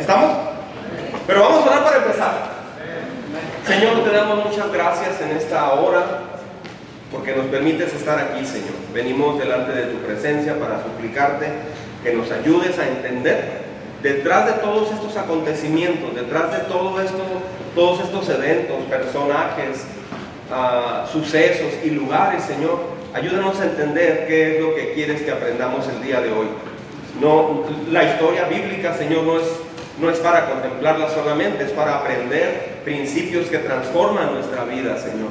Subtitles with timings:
[0.00, 0.36] ¿Estamos?
[1.26, 2.52] Pero vamos a orar para empezar.
[3.66, 6.04] Señor, te damos muchas gracias en esta hora
[7.10, 8.72] porque nos permites estar aquí, Señor.
[8.92, 11.46] Venimos delante de tu presencia para suplicarte
[12.02, 13.62] que nos ayudes a entender
[14.02, 17.22] detrás de todos estos acontecimientos, detrás de todo esto,
[17.74, 19.84] todos estos eventos, personajes,
[20.50, 22.80] ah, sucesos y lugares, Señor,
[23.14, 26.48] ayúdanos a entender qué es lo que quieres que aprendamos el día de hoy.
[27.20, 29.44] No, la historia bíblica, Señor, no es,
[29.98, 35.30] no es para contemplarla solamente, es para aprender principios que transforman nuestra vida, Señor.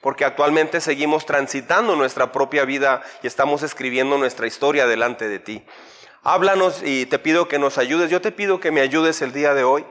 [0.00, 5.64] Porque actualmente seguimos transitando nuestra propia vida y estamos escribiendo nuestra historia delante de ti.
[6.22, 8.10] Háblanos y te pido que nos ayudes.
[8.10, 9.84] Yo te pido que me ayudes el día de hoy,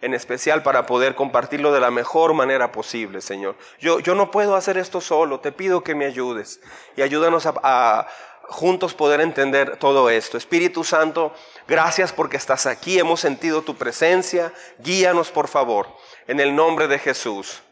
[0.00, 3.56] en especial para poder compartirlo de la mejor manera posible, Señor.
[3.78, 6.60] Yo, yo no puedo hacer esto solo, te pido que me ayudes
[6.96, 8.06] y ayúdanos a
[8.50, 10.36] juntos poder entender todo esto.
[10.36, 11.32] Espíritu Santo,
[11.70, 15.86] gracias porque estás aquí, hemos sentido tu presencia, guíanos por favor,
[16.26, 17.62] en el nombre de Jesús.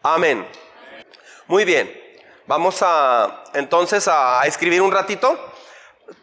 [0.00, 0.46] Amén.
[1.48, 1.92] Muy bien,
[2.46, 5.36] vamos a entonces a escribir un ratito.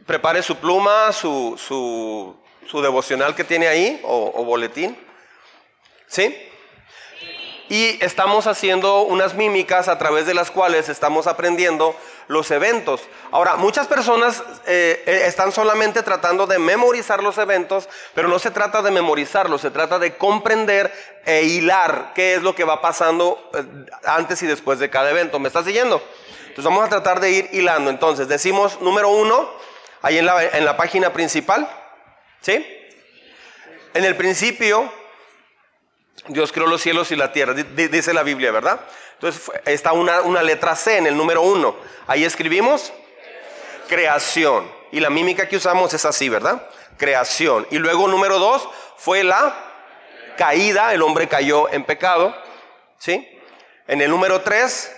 [0.06, 4.98] Prepare su pluma, su, su, devocional que tiene ahí o, o boletín.
[6.08, 6.49] ¿Sí?
[7.70, 11.96] Y estamos haciendo unas mímicas a través de las cuales estamos aprendiendo
[12.28, 13.02] los eventos.
[13.32, 18.50] Ahora, muchas personas eh, eh, están solamente tratando de memorizar los eventos, pero no se
[18.50, 20.92] trata de memorizarlos, se trata de comprender
[21.26, 23.64] e hilar qué es lo que va pasando eh,
[24.04, 25.38] antes y después de cada evento.
[25.38, 26.02] ¿Me estás siguiendo?
[26.48, 27.92] Entonces vamos a tratar de ir hilando.
[27.92, 29.48] Entonces, decimos número uno,
[30.02, 31.70] ahí en la, en la página principal,
[32.42, 32.66] ¿sí?
[33.94, 34.92] En el principio
[36.28, 38.80] Dios creó los cielos y la tierra, dice la Biblia, ¿verdad?
[39.14, 41.76] Entonces está una, una letra C en el número uno.
[42.08, 42.94] Ahí escribimos
[43.88, 44.70] creación.
[44.92, 46.68] Y la mímica que usamos es así, ¿verdad?
[46.98, 47.68] Creación.
[47.72, 49.56] Y luego número dos fue la
[50.38, 52.36] caída, el hombre cayó en pecado.
[52.98, 53.28] ¿Sí?
[53.88, 54.96] En el número tres,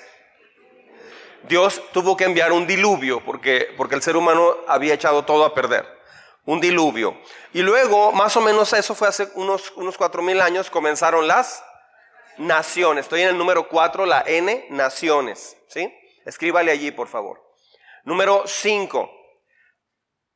[1.44, 5.54] Dios tuvo que enviar un diluvio porque, porque el ser humano había echado todo a
[5.54, 6.01] perder
[6.46, 7.20] un diluvio.
[7.54, 11.64] Y luego, más o menos eso fue hace unos, unos cuatro mil años, comenzaron las
[12.38, 13.06] naciones.
[13.06, 15.58] Estoy en el número cuatro, la N, naciones.
[15.68, 15.94] ¿sí?
[16.26, 17.42] Escríbale allí, por favor.
[18.04, 19.12] Número cinco.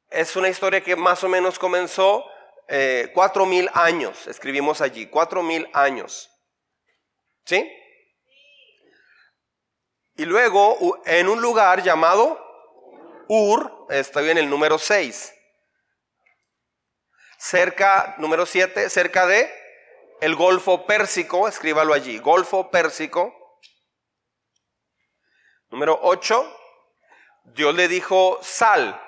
[0.10, 2.26] Es una historia que más o menos comenzó
[2.68, 4.28] eh, cuatro mil años.
[4.28, 6.30] Escribimos allí, cuatro mil años.
[7.46, 7.72] ¿Sí?
[10.18, 12.40] Y luego, en un lugar llamado
[13.28, 15.35] Ur, estoy en el número seis
[17.46, 19.54] cerca, número 7, cerca de
[20.20, 23.60] el Golfo Pérsico, escríbalo allí, Golfo Pérsico.
[25.70, 26.58] Número 8,
[27.44, 29.00] Dios le dijo sal,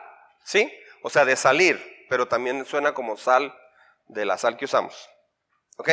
[0.44, 0.72] ¿sí?
[1.02, 3.58] O sea, de salir, pero también suena como sal
[4.06, 5.10] de la sal que usamos.
[5.78, 5.90] ¿Ok?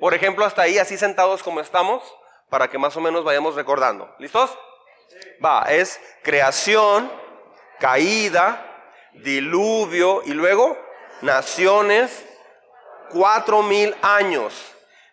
[0.00, 2.02] Por ejemplo, hasta ahí, así sentados como estamos,
[2.48, 4.14] para que más o menos vayamos recordando.
[4.18, 4.56] ¿Listos?
[5.44, 7.12] Va, es creación,
[7.80, 10.83] caída, diluvio y luego
[11.24, 12.24] naciones,
[13.10, 14.54] cuatro mil años.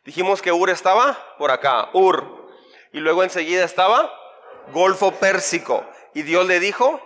[0.03, 2.49] Dijimos que Ur estaba por acá, Ur.
[2.91, 4.11] Y luego enseguida estaba
[4.73, 5.85] Golfo Pérsico.
[6.13, 7.01] Y Dios le dijo,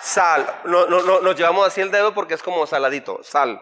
[0.00, 0.46] sal.
[0.64, 3.60] No, no, no, nos llevamos así el dedo porque es como saladito, sal.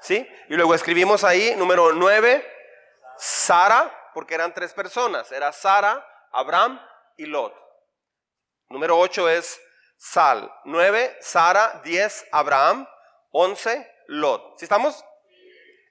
[0.00, 0.28] ¿Sí?
[0.48, 2.46] Y luego escribimos ahí, número nueve,
[3.18, 5.32] Sara, porque eran tres personas.
[5.32, 6.80] Era Sara, Abraham
[7.16, 7.52] y Lot.
[8.68, 9.60] Número ocho es
[9.96, 10.52] sal.
[10.64, 11.80] Nueve, Sara.
[11.82, 12.86] Diez, Abraham.
[13.32, 14.58] Once, Lot.
[14.58, 15.04] ¿Sí estamos?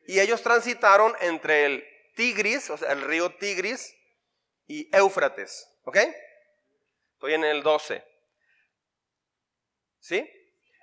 [0.08, 3.96] Y ellos transitaron entre el Tigris, o sea, el río Tigris
[4.68, 5.68] y Éufrates.
[5.84, 5.98] ¿Ok?
[7.14, 8.04] Estoy en el 12.
[10.00, 10.30] ¿Sí?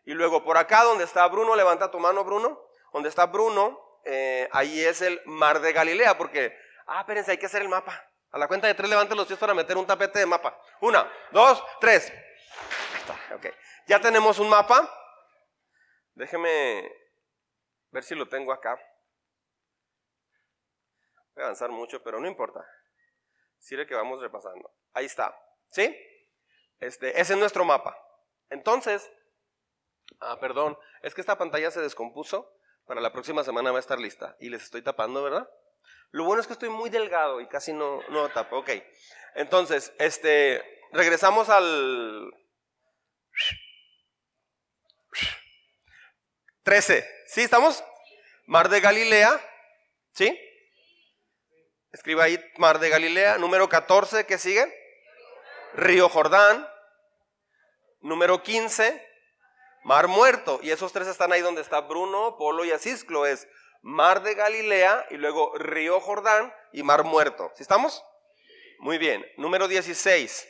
[0.04, 2.60] Y luego por acá donde está Bruno, levanta tu mano Bruno,
[2.92, 6.56] donde está Bruno, eh, ahí es el mar de Galilea, porque,
[6.86, 8.08] ah, espérense, hay que hacer el mapa.
[8.32, 10.58] A la cuenta de tres levanten los pies para meter un tapete de mapa.
[10.80, 12.10] Una, dos, tres.
[12.10, 13.46] Ahí está, ok.
[13.86, 14.90] Ya tenemos un mapa.
[16.14, 17.01] Déjeme
[17.92, 18.80] ver si lo tengo acá.
[21.34, 22.66] Voy a avanzar mucho, pero no importa.
[23.58, 24.70] Sirve que vamos repasando.
[24.92, 25.38] Ahí está.
[25.70, 25.96] ¿Sí?
[26.80, 27.96] Este, ese es nuestro mapa.
[28.50, 29.10] Entonces,
[30.20, 32.58] ah, perdón, es que esta pantalla se descompuso.
[32.84, 34.36] Para la próxima semana va a estar lista.
[34.40, 35.48] Y les estoy tapando, ¿verdad?
[36.10, 38.58] Lo bueno es que estoy muy delgado y casi no, no tapo.
[38.58, 38.70] Ok.
[39.34, 42.30] Entonces, este, regresamos al
[46.62, 47.08] 13.
[47.26, 47.82] ¿Sí estamos?
[48.46, 49.40] Mar de Galilea.
[50.14, 50.38] ¿Sí?
[51.92, 53.38] Escriba ahí Mar de Galilea.
[53.38, 54.72] Número 14, ¿qué sigue?
[55.74, 56.68] Río Jordán.
[58.00, 59.06] Número 15,
[59.84, 60.58] Mar Muerto.
[60.62, 63.26] Y esos tres están ahí donde está Bruno, Polo y Asisclo.
[63.26, 63.48] Es
[63.82, 67.52] mar de Galilea y luego río Jordán y mar muerto.
[67.56, 68.04] ¿Sí estamos?
[68.78, 69.24] Muy bien.
[69.36, 70.48] Número 16.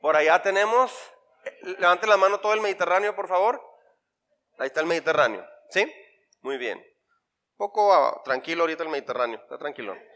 [0.00, 0.92] Por allá tenemos,
[1.62, 3.62] levante la mano todo el Mediterráneo, por favor.
[4.58, 5.46] Ahí está el Mediterráneo.
[5.70, 5.92] ¿Sí?
[6.42, 6.84] Muy bien.
[7.56, 9.40] poco ah, tranquilo ahorita el Mediterráneo.
[9.42, 9.96] Está tranquilo.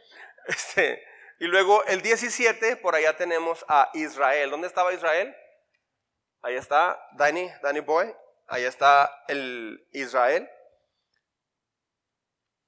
[0.46, 1.02] Este,
[1.38, 4.50] y luego el 17, por allá tenemos a Israel.
[4.50, 5.34] ¿Dónde estaba Israel?
[6.42, 8.14] Ahí está Danny, Danny Boy.
[8.46, 10.46] Ahí está el Israel.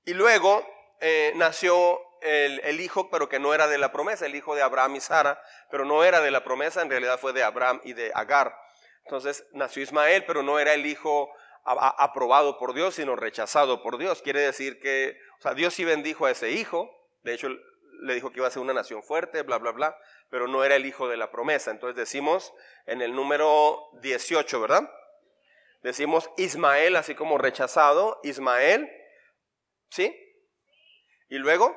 [0.07, 0.67] Y luego
[1.01, 4.63] eh, nació el, el, hijo, pero que no era de la promesa, el hijo de
[4.63, 5.39] Abraham y Sara,
[5.71, 8.57] pero no era de la promesa, en realidad fue de Abraham y de Agar.
[9.05, 11.31] Entonces nació Ismael, pero no era el hijo
[11.67, 14.23] aprobado por Dios, sino rechazado por Dios.
[14.23, 16.91] Quiere decir que, o sea, Dios sí bendijo a ese hijo,
[17.23, 17.49] de hecho
[18.01, 19.99] le dijo que iba a ser una nación fuerte, bla, bla, bla,
[20.31, 21.71] pero no era el hijo de la promesa.
[21.71, 22.53] Entonces decimos
[22.87, 24.91] en el número 18, ¿verdad?
[25.83, 28.91] Decimos Ismael, así como rechazado, Ismael,
[29.91, 30.15] ¿sí?
[31.29, 31.77] Y luego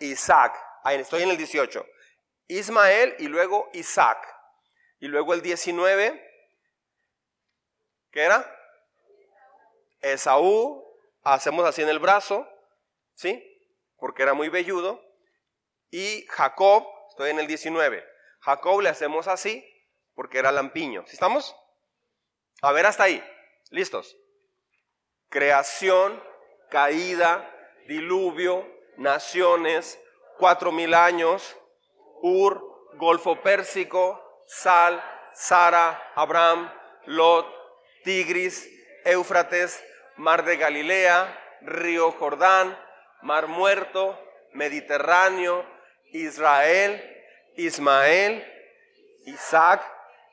[0.00, 1.84] Isaac, ahí estoy en el 18.
[2.48, 4.18] Ismael y luego Isaac.
[5.00, 6.24] Y luego el 19,
[8.10, 8.57] ¿qué era?
[10.00, 10.84] Esaú,
[11.22, 12.48] hacemos así en el brazo,
[13.14, 13.44] ¿sí?
[13.96, 15.02] Porque era muy velludo.
[15.90, 18.04] Y Jacob, estoy en el 19.
[18.40, 19.64] Jacob le hacemos así
[20.14, 21.04] porque era lampiño.
[21.06, 21.56] ¿Sí estamos?
[22.62, 23.22] A ver hasta ahí.
[23.70, 24.16] ¿Listos?
[25.28, 26.22] Creación,
[26.70, 27.54] caída,
[27.86, 28.66] diluvio,
[28.96, 30.00] naciones,
[30.38, 31.56] cuatro mil años,
[32.22, 32.62] Ur,
[32.94, 35.02] Golfo Pérsico, Sal,
[35.34, 36.72] Sara, Abraham,
[37.06, 37.46] Lot,
[38.04, 38.68] Tigris,
[39.08, 39.82] Éufrates,
[40.16, 42.78] Mar de Galilea, Río Jordán,
[43.22, 44.18] Mar Muerto,
[44.52, 45.64] Mediterráneo,
[46.12, 47.02] Israel,
[47.56, 48.46] Ismael,
[49.26, 49.82] Isaac,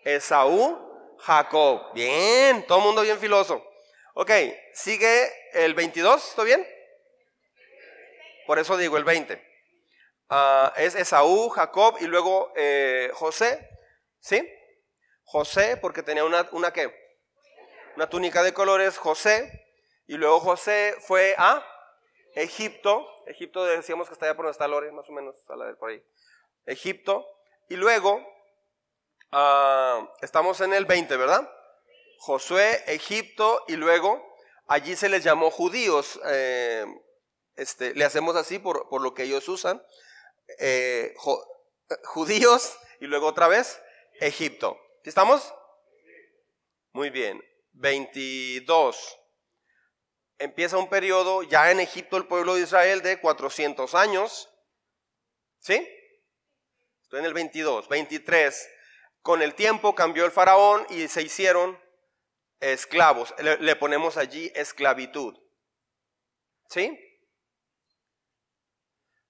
[0.03, 1.93] Esaú, Jacob.
[1.93, 3.65] Bien, todo mundo bien filoso.
[4.13, 4.31] Ok,
[4.73, 6.65] sigue el 22, ¿está bien?
[8.45, 9.41] Por eso digo el 20.
[10.29, 13.69] Ah, es Esaú, Jacob y luego eh, José,
[14.19, 14.47] ¿sí?
[15.23, 17.04] José, porque tenía una, una ¿qué?
[17.95, 19.65] Una túnica de colores, José,
[20.07, 21.65] y luego José fue a
[22.35, 25.75] Egipto, Egipto decíamos que está por donde está Lore, más o menos, a la de
[25.75, 26.03] por ahí,
[26.65, 27.25] Egipto,
[27.69, 28.21] y luego
[29.31, 31.49] ah, estamos en el 20, ¿verdad?
[32.19, 34.21] Josué, Egipto, y luego
[34.67, 36.85] allí se les llamó judíos, eh,
[37.55, 39.81] este, le hacemos así por, por, lo que ellos usan,
[40.59, 41.15] eh,
[42.03, 43.81] judíos, y luego otra vez
[44.19, 44.77] Egipto.
[45.03, 45.53] ¿Estamos?
[46.91, 47.41] Muy bien.
[47.75, 49.19] 22.
[50.37, 54.49] Empieza un periodo ya en Egipto el pueblo de Israel de 400 años.
[55.59, 55.87] ¿Sí?
[57.03, 57.87] Estoy en el 22.
[57.87, 58.69] 23.
[59.21, 61.79] Con el tiempo cambió el faraón y se hicieron
[62.59, 63.33] esclavos.
[63.39, 65.35] Le, ponemos allí esclavitud.
[66.69, 66.99] ¿Sí?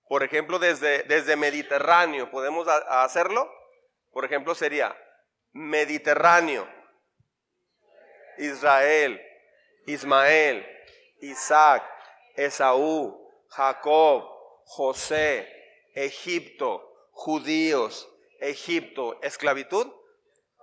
[0.07, 3.51] Por ejemplo, desde, desde Mediterráneo, ¿podemos hacerlo?
[4.12, 4.95] Por ejemplo, sería
[5.51, 6.68] Mediterráneo,
[8.38, 9.22] Israel,
[9.86, 10.66] Ismael,
[11.22, 11.84] Isaac,
[12.36, 14.24] Esaú, Jacob,
[14.66, 15.48] José,
[15.94, 18.10] Egipto, judíos,
[18.40, 19.88] Egipto, esclavitud.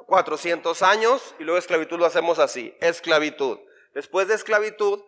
[0.07, 3.59] 400 años y luego esclavitud lo hacemos así, esclavitud.
[3.95, 5.03] Después de esclavitud,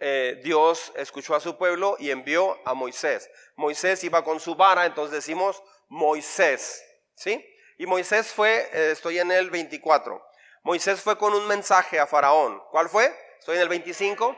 [0.00, 3.30] eh, Dios escuchó a su pueblo y envió a Moisés.
[3.56, 6.84] Moisés iba con su vara, entonces decimos Moisés,
[7.14, 7.44] ¿sí?
[7.78, 10.24] Y Moisés fue, eh, estoy en el 24,
[10.64, 12.58] Moisés fue con un mensaje a Faraón.
[12.70, 13.14] ¿Cuál fue?
[13.38, 14.34] Estoy en el 25.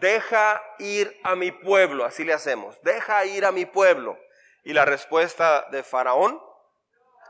[0.00, 2.82] Deja ir a mi pueblo, así le hacemos.
[2.82, 4.18] Deja ir a mi pueblo.
[4.64, 6.42] Y la respuesta de Faraón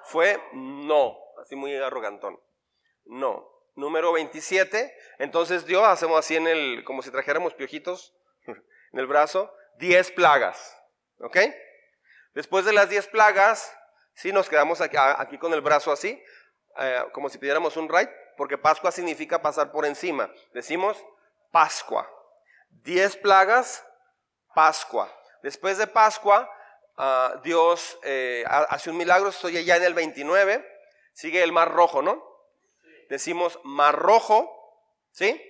[0.05, 2.41] fue no, así muy arrogantón.
[3.05, 3.47] No.
[3.75, 4.97] Número 27.
[5.19, 8.15] Entonces Dios, hacemos así en el, como si trajéramos piojitos
[8.47, 10.79] en el brazo, 10 plagas.
[11.19, 11.37] ¿Ok?
[12.33, 13.77] Después de las 10 plagas,
[14.15, 16.23] si nos quedamos aquí, aquí con el brazo así.
[16.79, 20.33] Eh, como si pidiéramos un right, porque Pascua significa pasar por encima.
[20.53, 21.05] Decimos
[21.51, 22.11] Pascua.
[22.71, 23.85] Diez plagas,
[24.55, 25.15] Pascua.
[25.43, 26.51] Después de Pascua,
[26.97, 30.67] ah, Dios eh, hace un milagro, estoy ya en el 29,
[31.13, 32.25] sigue el Mar Rojo, ¿no?
[33.09, 34.51] Decimos Mar Rojo,
[35.11, 35.41] ¿sí?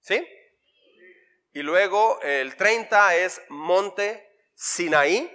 [0.00, 0.26] ¿Sí?
[1.52, 5.30] Y luego el 30 es Monte Sinaí.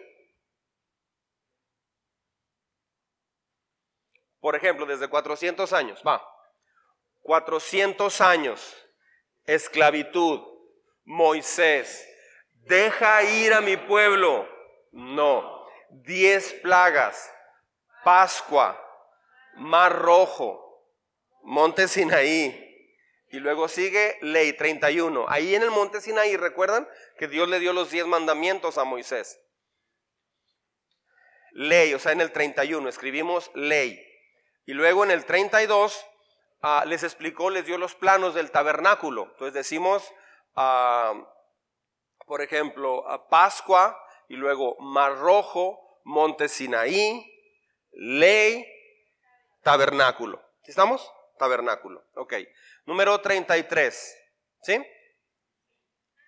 [4.39, 6.25] Por ejemplo, desde 400 años, va.
[7.21, 8.75] 400 años,
[9.45, 10.41] esclavitud,
[11.03, 12.07] Moisés,
[12.53, 14.47] deja ir a mi pueblo.
[14.91, 17.31] No, 10 plagas,
[18.03, 18.79] Pascua,
[19.55, 20.69] Mar Rojo,
[21.43, 22.65] Monte Sinaí,
[23.31, 25.25] Y luego sigue ley 31.
[25.29, 26.87] Ahí en el monte Sinaí, ¿recuerdan?
[27.17, 29.39] Que Dios le dio los 10 mandamientos a Moisés.
[31.51, 34.08] Ley, o sea, en el 31 escribimos ley.
[34.69, 36.05] Y luego en el 32
[36.61, 39.23] ah, les explicó, les dio los planos del tabernáculo.
[39.31, 40.13] Entonces decimos,
[40.55, 41.15] ah,
[42.27, 47.25] por ejemplo, Pascua y luego Mar Rojo, Monte Sinaí,
[47.93, 48.63] ley,
[49.63, 50.39] tabernáculo.
[50.65, 51.11] ¿Estamos?
[51.39, 52.05] Tabernáculo.
[52.13, 52.35] Ok.
[52.85, 54.17] Número 33.
[54.61, 54.85] ¿Sí?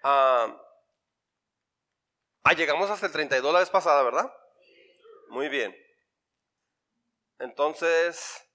[0.02, 0.60] Ah,
[2.44, 4.34] ah, llegamos hasta el 32 la vez pasada, ¿verdad?
[5.30, 5.91] Muy bien.
[7.42, 8.48] Entonces,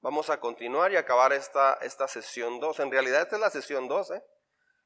[0.00, 2.80] vamos a continuar y acabar esta, esta sesión 2.
[2.80, 4.24] En realidad esta es la sesión 2, ¿eh?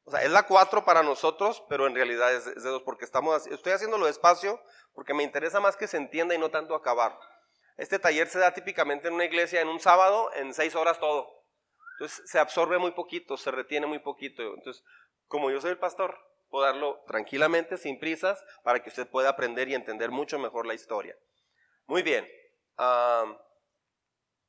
[0.02, 3.46] O sea, es la 4 para nosotros, pero en realidad es, de 2 porque estamos,
[3.46, 4.60] estoy haciéndolo despacio
[4.92, 7.16] porque me interesa más que se entienda y no tanto acabar.
[7.76, 11.44] Este taller se da típicamente en una iglesia en un sábado, en 6 horas todo.
[11.92, 14.42] Entonces se absorbe muy poquito, se retiene muy poquito.
[14.42, 14.82] Entonces,
[15.28, 16.18] como yo soy el pastor,
[16.50, 20.74] puedo darlo tranquilamente, sin prisas, para que usted pueda aprender y entender mucho mejor la
[20.74, 21.16] historia.
[21.86, 22.28] Muy bien.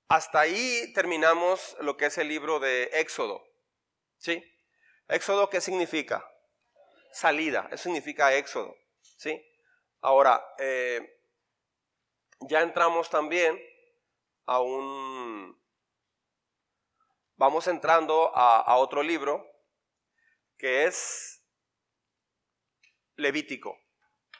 [0.07, 3.43] hasta ahí terminamos lo que es el libro de Éxodo.
[4.17, 4.43] ¿Sí?
[5.07, 6.25] Éxodo, ¿qué significa?
[7.11, 8.75] Salida, eso significa éxodo.
[9.17, 9.41] ¿sí?
[10.01, 11.21] Ahora, eh,
[12.41, 13.59] ya entramos también
[14.45, 15.59] a un...
[17.35, 19.45] Vamos entrando a, otro libro
[20.57, 21.40] que es
[23.15, 23.79] Levítico.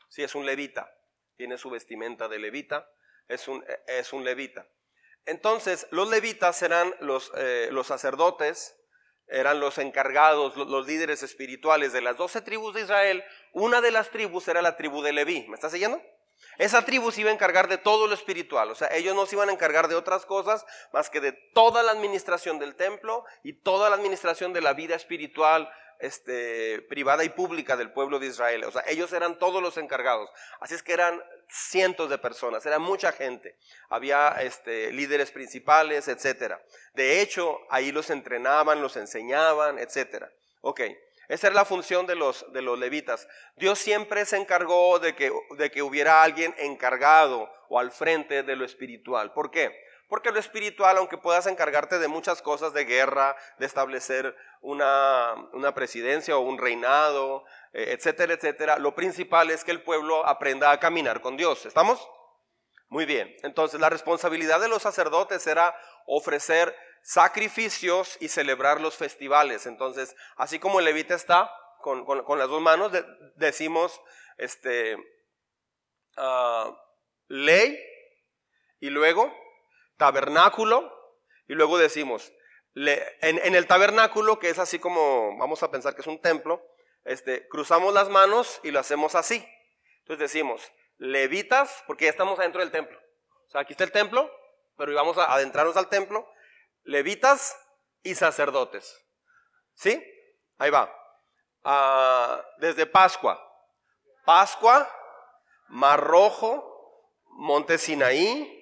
[0.10, 0.92] Sí, es un levita.
[1.38, 2.90] Tiene su vestimenta de levita.
[3.28, 4.68] Es un, es un levita.
[5.26, 8.76] Entonces, los levitas serán los, eh, los sacerdotes
[9.32, 13.24] eran los encargados, los, líderes espirituales de las doce tribus de Israel.
[13.54, 15.48] Una de las tribus era la tribu de Leví.
[15.48, 16.02] ¿Me está siguiendo?
[16.58, 19.36] Esa tribu se iba a encargar de todo lo espiritual, o sea, ellos no se
[19.36, 23.54] iban a encargar de otras cosas más que de toda la administración del templo y
[23.62, 28.64] toda la administración de la vida espiritual este, privada y pública del pueblo de Israel.
[28.64, 30.30] O sea, ellos eran todos los encargados.
[30.60, 33.58] Así es que eran cientos de personas, era mucha gente.
[33.90, 36.62] Había este, líderes principales, etcétera.
[36.94, 40.32] De hecho, ahí los entrenaban, los enseñaban, etcétera.
[40.62, 40.82] Ok.
[41.28, 43.26] Esa era la función de los, de los levitas.
[43.56, 48.56] Dios siempre se encargó de que, de que hubiera alguien encargado o al frente de
[48.58, 49.32] lo espiritual.
[49.32, 49.72] ¿Por qué?
[50.12, 55.74] Porque lo espiritual, aunque puedas encargarte de muchas cosas de guerra, de establecer una, una
[55.74, 60.82] presidencia o un reinado, eh, etcétera, etcétera, lo principal es que el pueblo aprenda a
[60.82, 61.66] caminar con Dios.
[61.66, 62.06] ¿Estamos?
[62.90, 63.34] Muy bien.
[63.44, 65.74] Entonces, la responsabilidad de los sacerdotes era
[66.06, 69.66] ofrecer sacrificios y celebrar los festivales.
[69.66, 71.50] Entonces, así como el levita está
[71.80, 72.06] con,
[72.38, 72.92] las dos manos,
[73.38, 74.02] decimos
[74.38, 74.98] este,
[76.18, 76.70] ah,
[77.30, 77.80] ley
[78.82, 79.34] y luego
[80.02, 80.92] tabernáculo
[81.48, 82.34] y luego decimos,
[82.74, 86.60] en, el tabernáculo, que es así como, vamos a pensar que es un templo,
[87.04, 89.48] este, cruzamos las manos y lo hacemos así.
[90.00, 92.98] Entonces decimos, levitas, porque ya estamos adentro del templo.
[93.48, 94.32] O sea, aquí está el templo,
[94.76, 96.28] pero íbamos a adentrarnos al templo,
[96.82, 97.56] levitas
[98.02, 99.00] y sacerdotes.
[99.76, 100.04] ¿Sí?
[100.58, 100.92] Ahí va.
[101.64, 103.40] Ah, desde Pascua.
[104.26, 104.92] Pascua,
[105.68, 108.58] Mar Rojo, Monte Sinaí,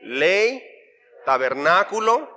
[0.00, 0.71] Ley,
[1.24, 2.28] tabernáculo,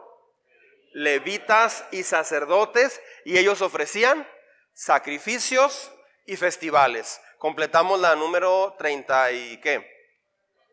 [0.93, 4.27] levitas y sacerdotes, y ellos ofrecían
[4.73, 5.91] sacrificios
[6.25, 7.21] y festivales.
[7.37, 9.91] Completamos la número 30 y qué?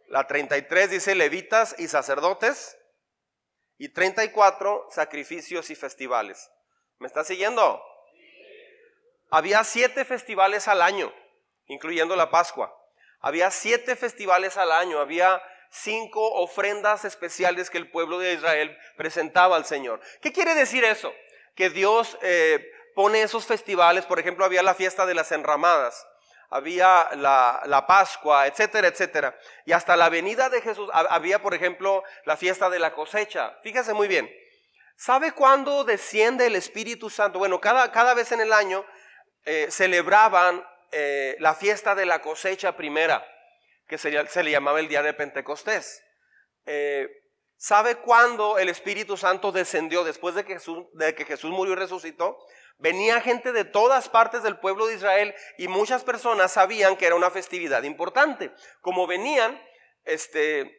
[0.08, 2.76] La 33 dice levitas y sacerdotes,
[3.78, 6.50] y 34 sacrificios y festivales.
[6.98, 7.82] ¿Me está siguiendo?
[9.30, 11.12] Había siete festivales al año,
[11.66, 12.72] incluyendo la Pascua.
[13.20, 15.42] Había siete festivales al año, había
[15.72, 20.00] cinco ofrendas especiales que el pueblo de Israel presentaba al Señor.
[20.20, 21.12] ¿Qué quiere decir eso?
[21.56, 22.64] Que Dios eh,
[22.94, 26.06] pone esos festivales, por ejemplo, había la fiesta de las enramadas,
[26.50, 29.38] había la, la, Pascua, etcétera, etcétera.
[29.64, 33.58] Y hasta la venida de Jesús había, por ejemplo, la fiesta de la cosecha.
[33.62, 34.30] Fíjese muy bien.
[34.96, 37.38] ¿Sabe cuándo desciende el Espíritu Santo?
[37.38, 38.84] Bueno, cada, cada vez en el año
[39.46, 43.26] eh, celebraban eh, la fiesta de la cosecha primera
[43.92, 46.02] que se, le llamaba el día de Pentecostés.
[46.64, 47.08] Eh,
[47.58, 52.38] ¿Sabe cuándo el Espíritu Santo descendió después de que, Jesús, murió y resucitó?
[52.78, 57.16] Venía gente de todas partes del pueblo de Israel y muchas personas sabían que era
[57.16, 58.50] una festividad importante.
[58.80, 59.62] Como venían,
[60.04, 60.74] este,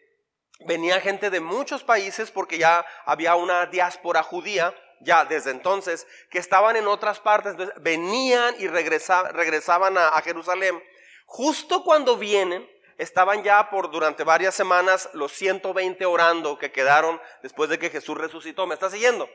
[0.65, 6.39] venía gente de muchos países porque ya había una diáspora judía ya desde entonces que
[6.39, 10.81] estaban en otras partes, venían y regresaban a Jerusalén.
[11.25, 17.69] Justo cuando vienen, estaban ya por durante varias semanas los 120 orando que quedaron después
[17.69, 18.67] de que Jesús resucitó.
[18.67, 19.29] ¿Me está siguiendo?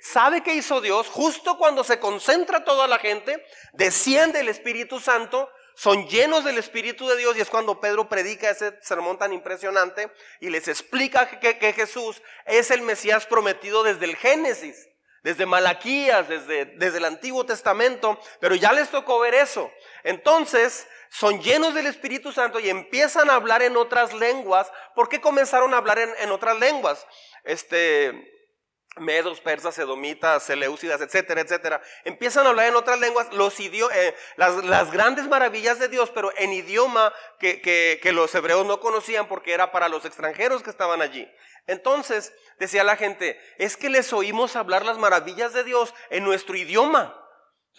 [0.00, 1.08] ¿Sabe qué hizo Dios?
[1.08, 3.42] Justo cuando se concentra toda la gente,
[3.72, 8.50] desciende el Espíritu Santo, son llenos del Espíritu de Dios y es cuando Pedro predica
[8.50, 14.16] ese sermón tan impresionante y les explica que, Jesús es el Mesías prometido desde el
[14.16, 14.88] Génesis,
[15.24, 19.72] desde Malaquías, desde, desde el Antiguo Testamento, pero ya les tocó ver eso.
[20.02, 24.70] Entonces, son llenos del Espíritu Santo y empiezan a hablar en otras lenguas.
[24.94, 27.06] ¿Por qué comenzaron a hablar en, en otras lenguas?
[27.42, 28.12] Este,
[28.96, 34.90] medos, persas, edomitas, seleucidas, etcétera, etcétera, empiezan a hablar en otras lenguas los eh, las,
[34.92, 39.72] grandes maravillas de Dios, pero en idioma que, que, los hebreos no conocían porque era
[39.72, 41.28] para los extranjeros que estaban allí.
[41.66, 46.56] Entonces, decía la gente, es que les oímos hablar las maravillas de Dios en nuestro
[46.56, 47.20] idioma.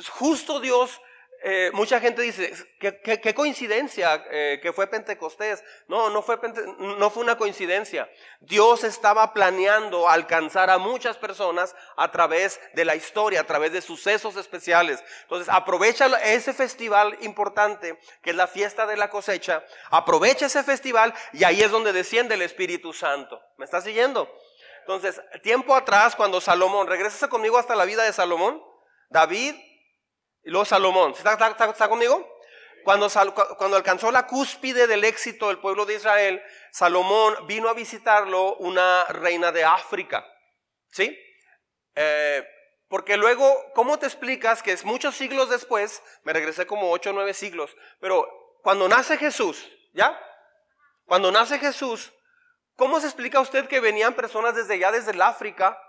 [0.10, 1.02] Justo Dios
[1.48, 5.64] eh, mucha gente dice, qué, coincidencia eh, que fue Pentecostés.
[5.88, 6.40] No, no fue,
[6.80, 8.10] no fue una coincidencia.
[8.40, 13.82] Dios estaba planeando alcanzar a muchas personas a través de la historia, a través de
[13.82, 15.04] sucesos especiales.
[15.22, 21.14] Entonces, aprovecha ese festival importante, que es la fiesta de la cosecha, aprovecha ese festival
[21.32, 23.40] y ahí es donde desciende el Espíritu Santo.
[23.58, 24.28] ¿Me está siguiendo?
[24.80, 28.64] Entonces, tiempo atrás, cuando Salomón, regresa conmigo hasta la vida de Salomón,
[29.12, 29.54] David
[30.46, 31.14] y luego Salomón.
[31.14, 32.32] ¿Está, conmigo?
[32.84, 33.10] Cuando,
[33.58, 39.06] cuando, alcanzó la cúspide del éxito del pueblo de Israel, Salomón vino a visitarlo una
[39.06, 40.24] reina de África.
[40.92, 41.18] ¿Sí?
[41.96, 42.48] Eh,
[42.88, 47.14] porque luego, ¿cómo te explicas que es muchos siglos después, me regresé como ocho o
[47.14, 48.30] nueve siglos, pero
[48.62, 50.20] cuando nace Jesús, ¿ya?
[51.06, 52.14] Cuando nace Jesús,
[52.76, 55.80] ¿cómo se explica a usted que venían personas desde allá, desde el África,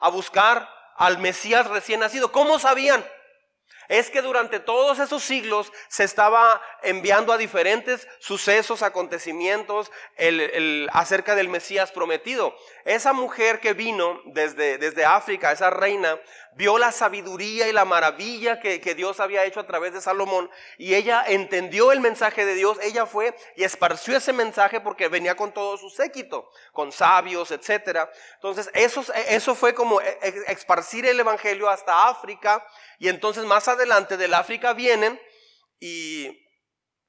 [0.00, 2.32] a buscar al Mesías recién nacido?
[2.32, 3.04] ¿Cómo sabían?
[3.88, 9.90] Es que durante todos esos siglos se estaba enviando a diferentes sucesos, acontecimientos
[10.92, 12.56] acerca del Mesías prometido.
[12.84, 16.18] Esa mujer que vino desde, desde África, esa reina,
[16.56, 20.50] vio la sabiduría y la maravilla que, que, Dios había hecho a través de Salomón
[20.78, 25.36] y ella entendió el mensaje de Dios, ella fue y esparció ese mensaje porque venía
[25.36, 28.08] con todo su séquito, con sabios, etc.
[28.36, 32.66] Entonces eso, eso fue como e, e, esparcir el Evangelio hasta África
[32.98, 35.20] y entonces más adelante del África vienen
[35.80, 36.28] y,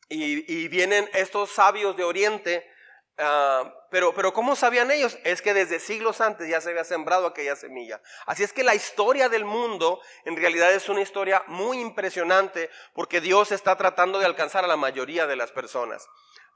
[0.09, 2.69] y, vienen estos sabios de Oriente.
[3.17, 5.17] Ah, pero, pero ¿cómo sabían ellos?
[5.23, 8.01] Es que desde siglos antes ya se había sembrado aquella semilla.
[8.25, 13.21] Así es que la historia del mundo en realidad es una historia muy impresionante porque
[13.21, 16.07] Dios está tratando de alcanzar a la mayoría de las personas.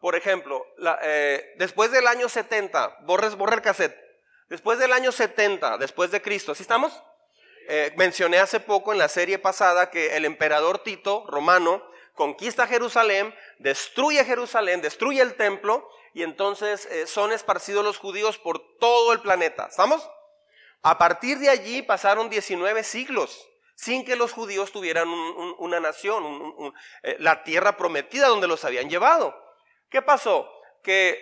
[0.01, 0.65] Por ejemplo,
[1.03, 3.95] eh, después del año 70, borres, borra el cassette.
[4.49, 7.01] Después del año 70, después de Cristo, ¿sí estamos?
[7.67, 13.33] Eh, mencioné hace poco en la serie pasada que el emperador Tito, romano, conquista Jerusalén,
[13.59, 19.21] destruye Jerusalén, destruye el templo y entonces eh, son esparcidos los judíos por todo el
[19.21, 19.67] planeta.
[19.69, 20.09] ¿Estamos?
[20.81, 27.15] A partir de allí pasaron 19 siglos sin que los judíos tuvieran una nación, eh,
[27.19, 29.35] la tierra prometida donde los habían llevado.
[29.89, 30.51] ¿Qué pasó?
[30.83, 31.19] Que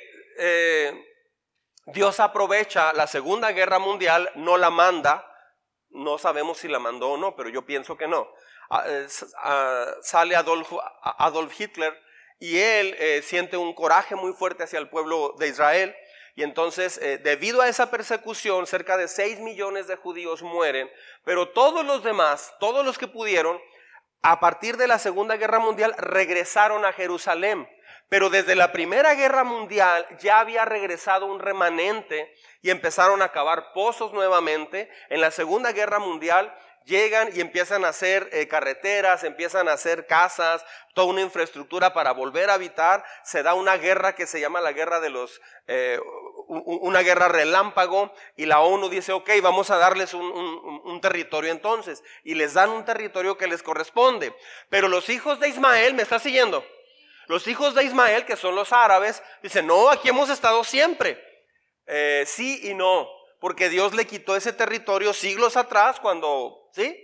[1.86, 5.29] Dios aprovecha la Segunda Guerra Mundial, no la manda,
[5.92, 8.28] no sabemos si la mandó o no, pero yo pienso que no.
[8.70, 8.86] Ah,
[9.44, 10.72] ah, sale Adolf,
[11.02, 11.98] Adolf, Hitler
[12.40, 15.96] y él eh, siente un coraje muy fuerte hacia el pueblo de Israel.
[16.36, 20.90] Y entonces, eh, debido a esa persecución, cerca de 6 millones de judíos mueren,
[21.26, 23.60] pero todos los demás, todos los que pudieron,
[24.22, 27.68] a partir de la Segunda Guerra Mundial, regresaron a Jerusalén.
[28.10, 33.72] Pero desde la Primera Guerra Mundial ya había regresado un remanente y empezaron a cavar
[33.74, 34.90] pozos nuevamente.
[35.10, 36.54] En la Segunda Guerra Mundial
[36.86, 42.12] llegan y empiezan a hacer eh, carreteras, empiezan a hacer casas, toda una infraestructura para
[42.12, 43.06] volver a habitar.
[43.24, 46.00] Se da una guerra que se llama la guerra de los, eh,
[46.48, 50.26] una guerra relámpago y la ONU dice, ok, vamos a darles un,
[50.84, 52.04] un territorio entonces.
[52.24, 54.34] Y les dan un territorio que les corresponde.
[54.70, 56.66] Pero los hijos de Ismael, ¿me está siguiendo?
[57.30, 61.24] Los hijos de Ismael, que son los árabes, dicen, no, aquí hemos estado siempre.
[61.86, 63.08] Eh, sí y no,
[63.40, 67.00] porque Dios le quitó ese territorio siglos atrás cuando, ¿sí?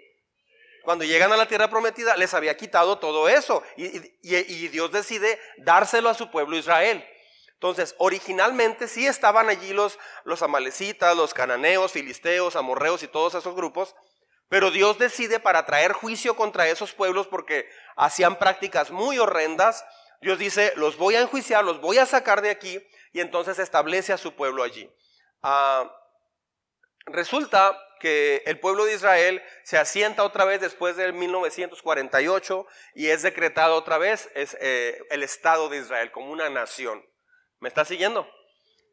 [0.83, 3.61] Cuando llegan a la tierra prometida, les había quitado todo eso.
[3.77, 3.85] Y,
[4.23, 7.07] y Dios decide dárselo a su pueblo Israel.
[7.53, 13.55] Entonces, originalmente sí estaban allí los, los amalecitas, los cananeos, filisteos, amorreos y todos esos
[13.55, 13.95] grupos,
[14.49, 19.85] pero Dios decide para traer juicio contra esos pueblos porque hacían prácticas muy horrendas,
[20.21, 22.81] Dios dice, los voy a enjuiciar, los voy a sacar de aquí
[23.13, 24.89] y entonces establece a su pueblo allí.
[25.41, 25.91] Ah,
[27.05, 33.21] resulta que el pueblo de Israel se asienta otra vez después del 1948 y es
[33.21, 37.05] decretado otra vez eh, el Estado de Israel como una nación.
[37.59, 38.29] ¿Me está siguiendo?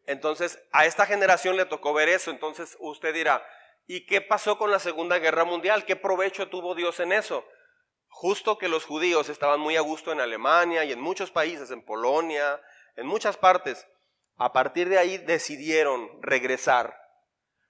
[0.06, 2.30] Entonces, a esta generación le tocó ver eso.
[2.30, 3.46] Entonces, usted dirá,
[3.87, 5.85] ¿y qué pasó con la Segunda Guerra Mundial?
[5.85, 7.46] ¿Qué provecho tuvo Dios en eso?
[8.14, 11.83] Justo que los judíos estaban muy a gusto en Alemania y en muchos países, en
[11.83, 12.61] Polonia,
[12.94, 13.88] en muchas partes.
[14.37, 16.94] A partir de ahí decidieron regresar.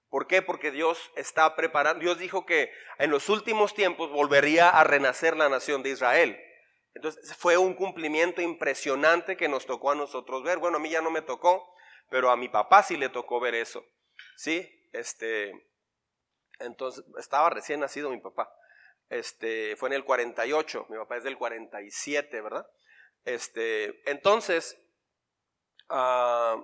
[0.09, 0.43] ¿Por qué?
[0.43, 2.01] Porque Dios está preparando.
[2.01, 6.39] Dios dijo que en los últimos tiempos volvería a renacer la nación de Israel.
[6.93, 10.59] Entonces fue un cumplimiento impresionante que nos tocó a nosotros ver.
[10.59, 11.73] Bueno, a mí ya no me tocó,
[12.11, 13.83] pero a mi papá sí le tocó ver eso.
[14.37, 14.69] ¿Sí?
[14.93, 15.53] Este,
[16.59, 18.53] entonces, estaba recién nacido mi papá.
[19.09, 22.67] Este, fue en el 48, mi papá es del 47, ¿verdad?
[23.25, 24.79] Este, entonces,
[25.89, 26.57] ah,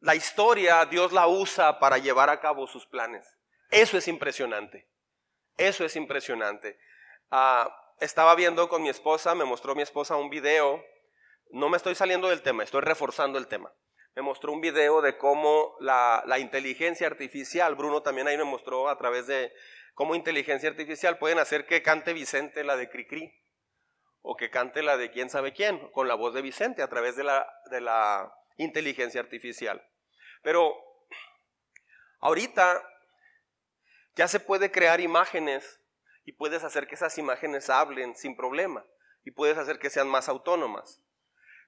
[0.00, 3.26] la historia Dios la usa para llevar a cabo sus planes.
[3.70, 4.88] Eso es impresionante.
[5.56, 6.78] Eso es impresionante.
[7.30, 10.84] Ah, estaba viendo con mi esposa, me mostró mi esposa un video.
[11.50, 13.72] No me estoy saliendo del tema, estoy reforzando el tema.
[14.14, 18.88] Me mostró un video de cómo la, la inteligencia artificial, Bruno también ahí me mostró
[18.88, 19.52] a través de
[19.96, 23.34] cómo inteligencia artificial pueden hacer que cante Vicente la de Cricri
[24.20, 27.16] o que cante la de quién sabe quién con la voz de Vicente a través
[27.16, 29.82] de la, de la inteligencia artificial.
[30.42, 30.76] Pero
[32.20, 32.86] ahorita
[34.16, 35.80] ya se puede crear imágenes
[36.26, 38.84] y puedes hacer que esas imágenes hablen sin problema
[39.24, 41.02] y puedes hacer que sean más autónomas.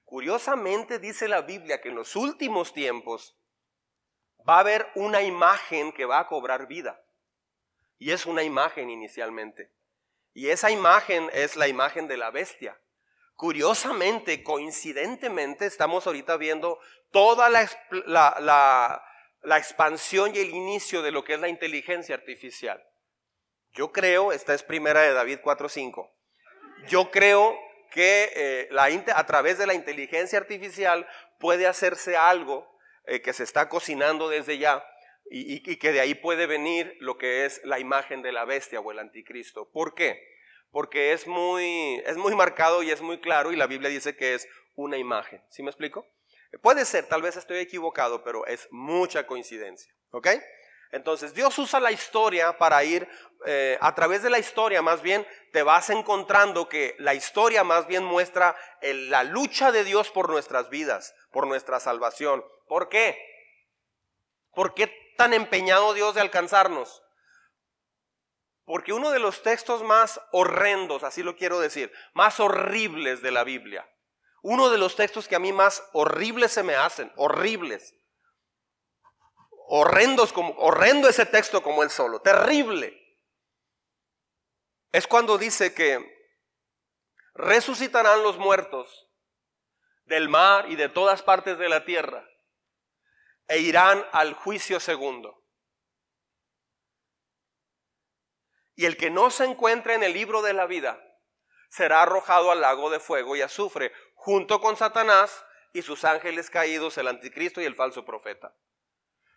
[0.05, 3.35] Curiosamente dice la Biblia que en los últimos tiempos
[4.47, 7.03] va a haber una imagen que va a cobrar vida.
[7.99, 9.71] Y es una imagen inicialmente.
[10.33, 12.79] Y esa imagen es la imagen de la bestia.
[13.35, 16.79] Curiosamente, coincidentemente, estamos ahorita viendo
[17.11, 17.69] toda la,
[19.43, 22.83] la, expansión y el inicio de lo que es la inteligencia artificial.
[23.73, 26.09] Yo creo, esta es primera de David 4.5,
[26.87, 27.57] yo creo
[27.91, 28.69] que eh,
[29.13, 31.07] a través de la inteligencia artificial
[31.39, 32.69] puede hacerse algo
[33.05, 34.83] eh, que se está cocinando desde ya
[35.31, 38.91] y, que de ahí puede venir lo que es la imagen de la bestia o
[38.91, 39.69] el anticristo.
[39.71, 40.19] ¿Por qué?
[40.71, 44.35] porque es muy, es muy marcado y es muy claro y la Biblia dice que
[44.35, 45.43] es una imagen.
[45.49, 46.05] ¿Sí me explico?
[46.61, 49.93] Puede ser, tal vez estoy equivocado, pero es mucha coincidencia.
[50.11, 50.27] ¿Ok?
[50.91, 53.07] Entonces Dios usa la historia para ir,
[53.45, 57.85] eh, a través de la historia más bien te vas encontrando que la historia más
[57.85, 62.43] bien muestra la lucha de Dios por nuestras vidas, por nuestra salvación.
[62.67, 63.17] ¿Por qué?
[64.51, 64.87] ¿Por qué
[65.19, 67.03] tan empeñado Dios de alcanzarnos?
[68.63, 73.43] Porque uno de los textos más horrendos, así lo quiero decir, más horribles de la
[73.43, 73.85] Biblia,
[74.41, 77.93] uno de los textos que a mí más horribles se me hacen, horribles,
[79.67, 82.97] horrendos como, horrendo ese texto como el solo, terrible,
[84.93, 86.17] es cuando dice que
[87.33, 89.09] resucitarán los muertos
[90.05, 92.28] del mar y de todas partes de la tierra
[93.49, 95.43] e irán al juicio segundo.
[98.75, 101.03] Y el que no se encuentre en el libro de la vida
[101.69, 106.97] será arrojado al lago de fuego y azufre, junto con Satanás y sus ángeles caídos,
[106.97, 108.55] el anticristo y el falso profeta.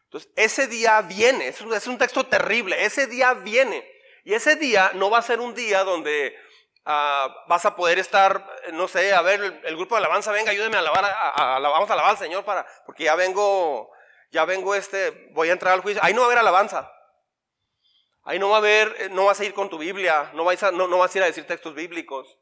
[0.05, 3.85] Entonces, ese día viene, es un, texto terrible, ese día viene.
[4.25, 6.37] Y ese día no va a ser un día donde
[6.85, 10.77] ah, vas a poder estar, no sé, a ver, el, grupo de alabanza, venga, ayúdeme
[10.77, 11.05] a alabar,
[11.63, 13.91] vamos a alabar al Señor para, porque ya vengo,
[14.33, 16.03] ya vengo este, voy a entrar al juicio.
[16.03, 16.91] Ahí no va a haber alabanza.
[18.25, 20.63] Ahí no va a haber, eh, no vas a ir con tu Biblia, no vas
[20.63, 22.39] a, no, vas a ir a decir textos bíblicos.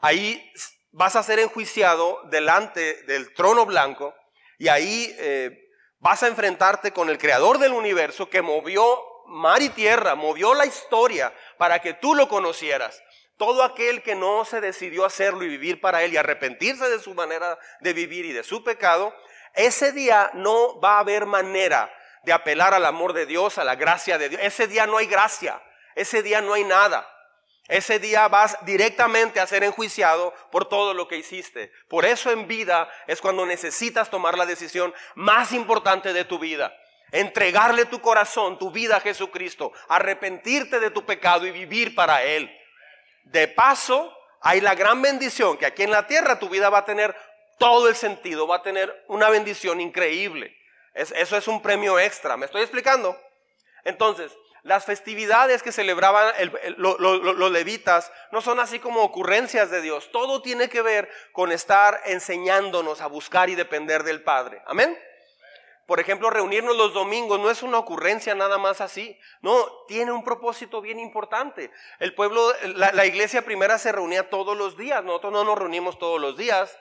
[0.00, 0.52] Ahí
[0.90, 4.14] vas a ser enjuiciado delante del trono blanco
[4.58, 9.70] y ahí eh, vas a enfrentarte con el creador del universo que movió mar y
[9.70, 13.02] tierra, movió la historia para que tú lo conocieras.
[13.36, 17.14] Todo aquel que no se decidió hacerlo y vivir para él y arrepentirse de su
[17.14, 19.14] manera de vivir y de su pecado,
[19.54, 21.92] ese día no va a haber manera
[22.24, 24.42] de apelar al amor de Dios, a la gracia de Dios.
[24.42, 25.62] Ese día no hay gracia,
[25.94, 27.08] ese día no hay nada.
[27.68, 31.72] Ese día vas directamente a ser enjuiciado por todo lo que hiciste.
[31.88, 36.76] Por eso en vida es cuando necesitas tomar la decisión más importante de tu vida.
[37.10, 42.54] Entregarle tu corazón, tu vida a Jesucristo, arrepentirte de tu pecado y vivir para Él.
[43.24, 46.84] De paso, hay la gran bendición que aquí en la tierra tu vida va a
[46.84, 47.16] tener
[47.58, 50.56] todo el sentido, va a tener una bendición increíble
[50.94, 52.36] eso es un premio extra.
[52.36, 53.18] ¿Me estoy explicando?
[53.84, 56.32] Entonces, las festividades que celebraban
[56.76, 60.10] los levitas no son así como ocurrencias de Dios.
[60.12, 64.62] Todo tiene que ver con estar enseñándonos a buscar y depender del Padre.
[64.66, 64.98] Amén.
[65.86, 69.18] por ejemplo, reunirnos los domingos no es una ocurrencia nada más así.
[69.42, 71.70] No, tiene un propósito bien importante.
[71.98, 75.04] El pueblo, la, iglesia primera se reunía todos los días.
[75.04, 76.74] Nosotros no nos reunimos todos los días.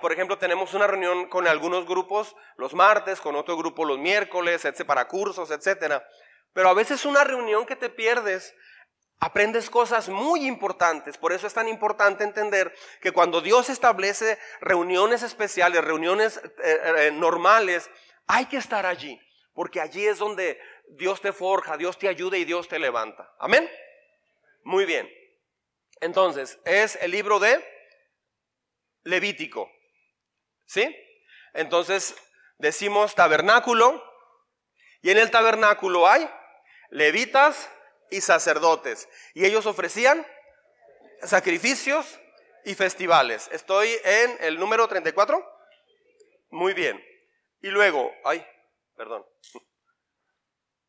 [0.00, 4.66] Por ejemplo, tenemos una reunión con algunos grupos los martes, con otro grupo los miércoles,
[4.86, 6.06] para cursos, etcétera.
[6.52, 8.54] Pero a veces una reunión que te pierdes
[9.20, 11.16] aprendes cosas muy importantes.
[11.16, 17.10] Por eso es tan importante entender que cuando Dios establece reuniones especiales, reuniones eh, eh,
[17.12, 17.88] normales,
[18.26, 19.20] hay que estar allí,
[19.54, 23.32] porque allí es donde Dios te forja, Dios te ayuda y Dios te levanta.
[23.38, 23.70] Amén.
[24.64, 25.08] Muy bien.
[26.00, 27.64] Entonces, es el libro de
[29.04, 29.70] Levítico.
[30.66, 30.96] ¿Sí?
[31.54, 32.16] Entonces,
[32.58, 34.02] decimos tabernáculo,
[35.02, 36.28] y en el tabernáculo hay
[36.90, 37.70] levitas
[38.10, 40.26] y sacerdotes, y ellos ofrecían
[41.22, 42.20] sacrificios
[42.64, 43.48] y festivales.
[43.52, 45.44] Estoy en el número 34.
[46.50, 47.02] Muy bien.
[47.60, 48.46] Y luego, ay,
[48.96, 49.26] perdón.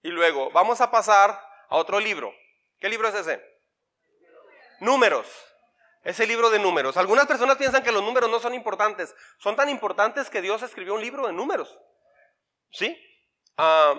[0.01, 2.33] Y luego, vamos a pasar a otro libro.
[2.79, 3.41] ¿Qué libro es ese?
[4.79, 5.27] Números.
[6.03, 6.97] Ese libro de números.
[6.97, 9.15] Algunas personas piensan que los números no son importantes.
[9.39, 11.79] Son tan importantes que Dios escribió un libro de números.
[12.71, 12.97] ¿Sí?
[13.57, 13.95] Ah,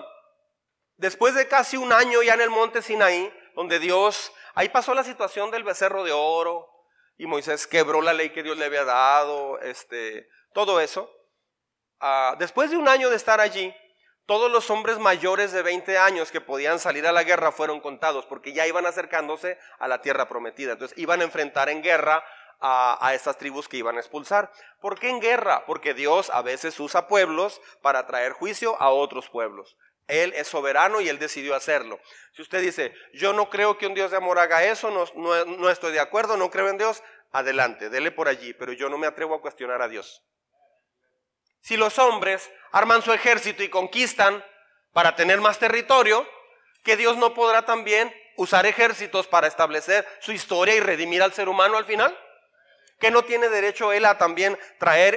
[0.97, 5.03] después de casi un año ya en el monte Sinaí, donde Dios, ahí pasó la
[5.03, 6.69] situación del becerro de oro,
[7.17, 11.09] y Moisés quebró la ley que Dios le había dado, este, todo eso.
[11.99, 13.73] Ah, después de un año de estar allí,
[14.25, 18.25] todos los hombres mayores de 20 años que podían salir a la guerra fueron contados
[18.25, 20.73] porque ya iban acercándose a la tierra prometida.
[20.73, 22.23] Entonces iban a enfrentar en guerra
[22.59, 24.51] a, estas tribus que iban a expulsar.
[24.81, 25.65] ¿Por qué en guerra?
[25.65, 29.77] Porque Dios a veces usa pueblos para traer juicio a otros pueblos.
[30.07, 31.99] Él es soberano y él decidió hacerlo.
[32.33, 35.45] Si usted dice, yo no creo que un Dios de amor haga eso, no, no,
[35.45, 38.97] no estoy de acuerdo, no creo en Dios, adelante, dele por allí, pero yo no
[38.97, 40.23] me atrevo a cuestionar a Dios.
[41.65, 44.45] Si los hombres arman su ejército y conquistan
[44.93, 46.23] para tener más territorio,
[46.83, 51.49] que Dios no podrá también usar ejércitos para establecer su historia y redimir al ser
[51.49, 52.15] humano al final?
[52.99, 55.15] ¿Que no tiene derecho él a también traer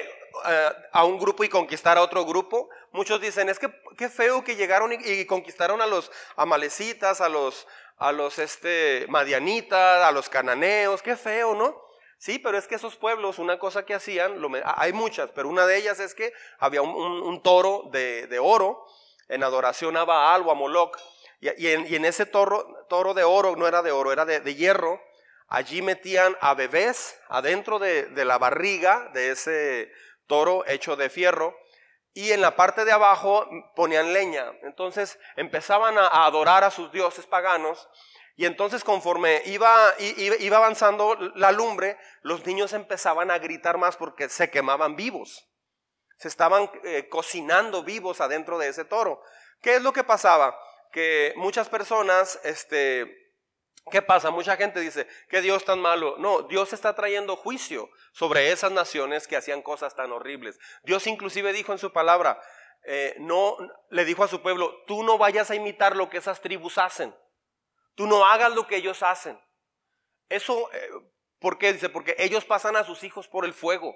[0.49, 2.71] eh, a un grupo y conquistar a otro grupo?
[2.93, 7.67] Muchos dicen, es que qué feo que llegaron y, conquistaron a los amalecitas, a los,
[7.99, 11.88] a los este, madianitas, a los cananeos, qué feo, ¿no?
[12.19, 15.77] Sí, pero es que esos pueblos, una cosa que hacían, hay muchas, pero una de
[15.77, 18.85] ellas es que había un, toro de, oro
[19.29, 20.99] en adoración a Baal o a Moloch,
[21.41, 25.01] y, en, ese toro, toro de oro, no era de oro, era de, hierro,
[25.47, 29.93] allí metían a bebés adentro de, la barriga de ese
[30.27, 31.57] toro hecho de fierro,
[32.15, 34.51] y en la parte de abajo ponían leña.
[34.63, 37.89] Entonces empezaban a adorar a sus dioses paganos
[38.39, 44.29] y entonces conforme iba, iba, avanzando la lumbre, los niños empezaban a gritar más porque
[44.29, 45.51] se quemaban vivos.
[46.19, 49.21] Se estaban eh, cocinando vivos adentro de ese toro.
[49.61, 50.57] ¿Qué es lo que pasaba?
[50.93, 53.13] Que muchas personas, este,
[53.91, 54.31] ¿qué pasa?
[54.31, 56.15] Mucha gente dice, que Dios tan malo.
[56.19, 60.61] No, Dios está trayendo juicio sobre esas naciones que hacían cosas tan horribles.
[60.85, 62.41] Dios inclusive dijo en su palabra,
[62.85, 63.57] eh, no,
[63.91, 67.13] le dijo a su pueblo, tú no vayas a imitar lo que esas tribus hacen.
[67.99, 69.37] Tú no hagas lo que ellos hacen.
[70.29, 70.89] Eso, eh,
[71.41, 71.73] ¿por qué?
[71.73, 73.93] Dice, porque ellos pasan a sus hijos por el fuego.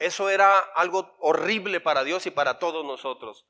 [0.00, 3.46] Eso era algo horrible para Dios y para todos nosotros.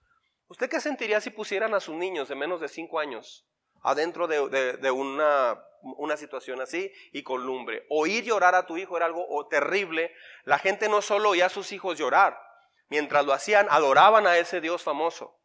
[0.48, 3.48] ¿Usted qué sentiría si pusieran a sus niños de menos de cinco años
[3.80, 7.86] adentro de, una, una, situación así y con lumbre?
[7.88, 10.14] Oír llorar a tu hijo era algo terrible.
[10.44, 12.38] La gente no solo oía a sus hijos llorar,
[12.88, 15.41] mientras lo hacían, adoraban a ese Dios famoso.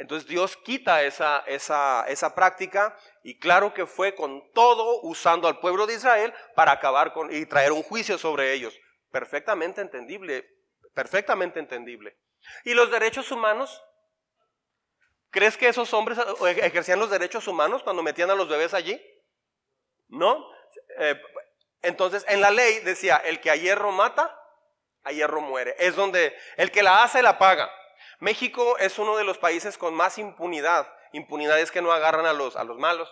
[0.00, 5.60] Entonces Dios quita esa, esa, esa, práctica y claro que fue con todo usando al
[5.60, 8.74] pueblo de Israel para acabar con y traer un juicio sobre ellos.
[9.12, 10.48] Perfectamente entendible,
[10.94, 12.16] perfectamente entendible.
[12.64, 13.82] ¿Y los derechos humanos?
[15.28, 16.18] ¿Crees que esos hombres
[16.62, 18.98] ejercían los derechos humanos cuando metían a los bebés allí?
[20.08, 20.50] ¿No?
[20.96, 21.20] Eh,
[21.82, 24.34] entonces en la ley decía, el que a hierro mata,
[25.04, 25.76] a hierro muere.
[25.78, 27.70] Es donde el que la hace la paga.
[28.20, 30.86] México es uno de los países con más impunidad.
[31.12, 33.10] Impunidad es que no agarran a los, a los malos.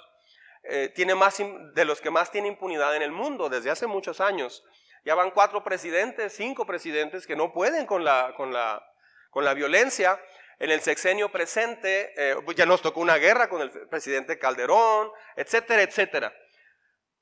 [0.65, 4.21] Eh, tiene más de los que más tiene impunidad en el mundo desde hace muchos
[4.21, 4.65] años.
[5.05, 8.87] Ya van cuatro presidentes, cinco presidentes que no pueden con la, con la,
[9.31, 10.21] con la violencia.
[10.59, 15.83] En el sexenio presente eh, ya nos tocó una guerra con el presidente Calderón, etcétera,
[15.83, 16.35] etcétera.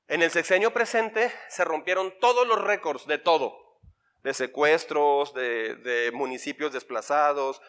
[0.09, 3.66] En el sexenio presente se rompieron todos los récords de todo
[4.27, 7.61] de secuestros, de, municipios desplazados.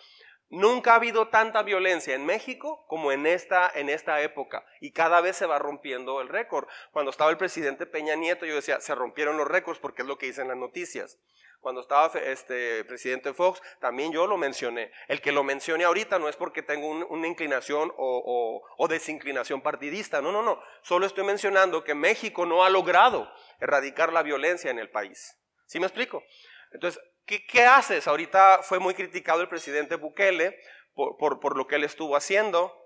[0.50, 5.20] Nunca ha habido tanta violencia en México como en esta, en esta época y cada
[5.20, 6.66] vez se va rompiendo el récord.
[6.90, 10.18] Cuando estaba el presidente Peña Nieto yo decía, se rompieron los récords porque es lo
[10.18, 11.20] que dicen las noticias.
[11.60, 14.90] Cuando estaba este presidente Fox, también yo lo mencioné.
[15.06, 20.20] El que lo mencione ahorita no es porque tengo una inclinación o, o desinclinación partidista.
[20.20, 20.60] No, no, no.
[20.82, 25.38] Solo estoy mencionando que México no ha logrado erradicar la violencia en el país.
[25.68, 26.24] ¿Sí me explico?
[26.72, 28.06] Entonces, ¿qué, haces?
[28.06, 30.58] Ahorita fue muy criticado el presidente Bukele
[30.94, 32.76] por, lo que él estuvo haciendo,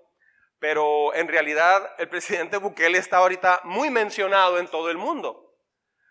[0.59, 5.55] pero en realidad el presidente Bukele está ahorita muy mencionado en todo el mundo.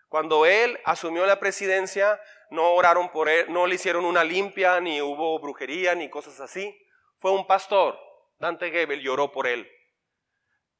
[0.09, 5.01] Cuando él asumió la presidencia, no oraron por él, no le hicieron una limpia, ni
[5.01, 6.77] hubo brujería, ni cosas así.
[7.19, 7.97] Fue un pastor.
[8.37, 9.67] Dante Gebel lloró por él.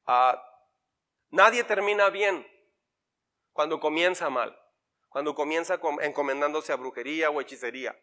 [0.06, 0.40] Ah,
[1.30, 2.46] nadie termina bien
[3.52, 4.56] cuando comienza mal
[5.14, 7.96] cuando comienza encomendándose a brujería o hechicería.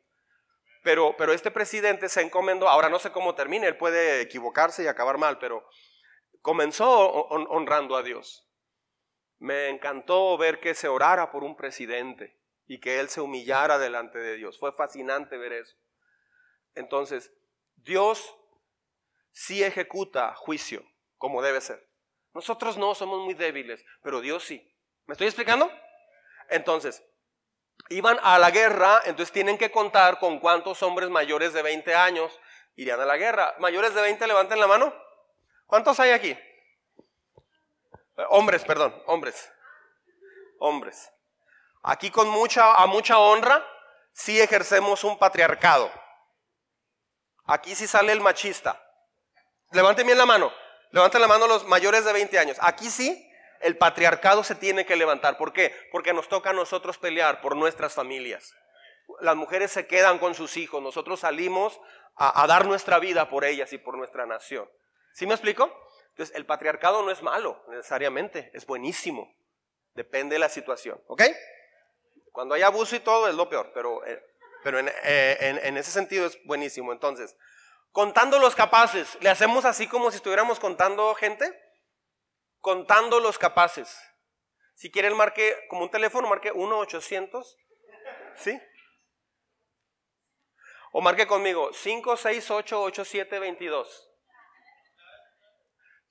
[0.81, 4.87] Pero, pero este presidente se encomendó, ahora no sé cómo termine, él puede equivocarse y
[4.87, 5.67] acabar mal, pero
[6.41, 8.49] comenzó honrando a Dios.
[9.39, 14.17] Me encantó ver que se orara por un presidente y que él se humillara delante
[14.17, 14.57] de Dios.
[14.57, 15.75] Fue fascinante ver eso.
[16.75, 17.33] Entonces,
[17.75, 18.37] Dios
[19.31, 20.81] sí ejecuta juicio
[21.17, 21.85] como debe ser.
[22.33, 24.65] Nosotros no somos muy débiles, pero Dios sí.
[25.07, 25.69] ¿Me estoy explicando?
[26.51, 27.03] Entonces,
[27.89, 32.39] iban a la guerra, entonces tienen que contar con cuántos hombres mayores de 20 años
[32.75, 33.55] irían a la guerra.
[33.59, 34.93] Mayores de 20, levanten la mano.
[35.65, 36.37] ¿Cuántos hay aquí?
[38.29, 39.51] Hombres, perdón, hombres.
[40.59, 41.09] Hombres.
[41.83, 43.65] Aquí con mucha, a mucha honra,
[44.11, 45.89] sí ejercemos un patriarcado.
[47.45, 48.79] Aquí sí sale el machista.
[49.71, 50.53] Levanten bien la mano.
[50.91, 52.57] Levanten la mano los mayores de 20 años.
[52.59, 53.30] Aquí sí
[53.61, 55.37] el patriarcado se tiene que levantar.
[55.37, 55.73] ¿Por qué?
[55.91, 58.55] Porque nos toca a nosotros pelear por nuestras familias.
[59.19, 61.79] Las mujeres se quedan con sus hijos, nosotros salimos
[62.15, 64.69] a, dar nuestra vida por ellas y por nuestra nación.
[65.13, 65.71] ¿Sí me explico?
[66.11, 69.33] Entonces, el patriarcado no es malo necesariamente, es buenísimo.
[69.93, 71.23] Depende de la situación, ¿ok?
[72.31, 74.23] Cuando hay abuso y todo es lo peor, pero, eh,
[74.63, 76.93] pero eh, en, en ese sentido es buenísimo.
[76.93, 77.35] Entonces,
[77.91, 81.51] contando los capaces, ¿le hacemos así como si estuviéramos contando gente?
[82.61, 83.99] Contando los capaces.
[84.75, 87.45] Si quieren, marque como un teléfono, marque 1-800.
[88.37, 88.59] ¿Sí?
[90.93, 93.87] O marque conmigo 568-8722.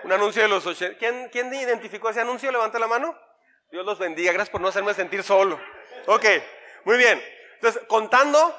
[0.04, 0.98] Un anuncio de los 80.
[0.98, 2.50] ¿Quién, ¿Quién identificó ese anuncio?
[2.52, 3.16] Levanta la mano.
[3.70, 4.32] Dios los bendiga.
[4.32, 5.60] Gracias por no hacerme sentir solo.
[6.08, 6.24] Ok,
[6.86, 7.22] muy bien.
[7.56, 8.56] Entonces, contando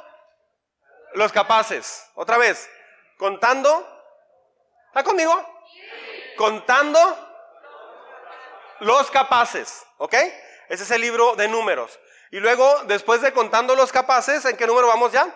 [1.14, 2.06] los capaces.
[2.14, 2.68] Otra vez.
[3.16, 3.86] Contando.
[4.88, 5.32] ¿Está conmigo?
[6.36, 6.98] Contando
[8.80, 9.84] los capaces.
[9.98, 10.14] ¿Ok?
[10.68, 11.98] Ese es el libro de números.
[12.30, 15.34] Y luego, después de contando los capaces, ¿en qué número vamos ya?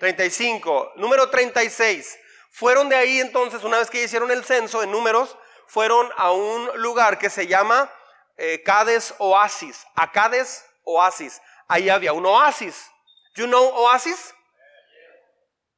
[0.00, 0.92] 35.
[0.96, 2.18] Número 36.
[2.50, 6.70] Fueron de ahí entonces, una vez que hicieron el censo en números, fueron a un
[6.80, 7.92] lugar que se llama
[8.36, 9.86] eh, Cades Oasis.
[9.94, 11.40] A Cades Oasis.
[11.68, 12.90] Ahí había un oasis.
[13.36, 14.34] You know oasis?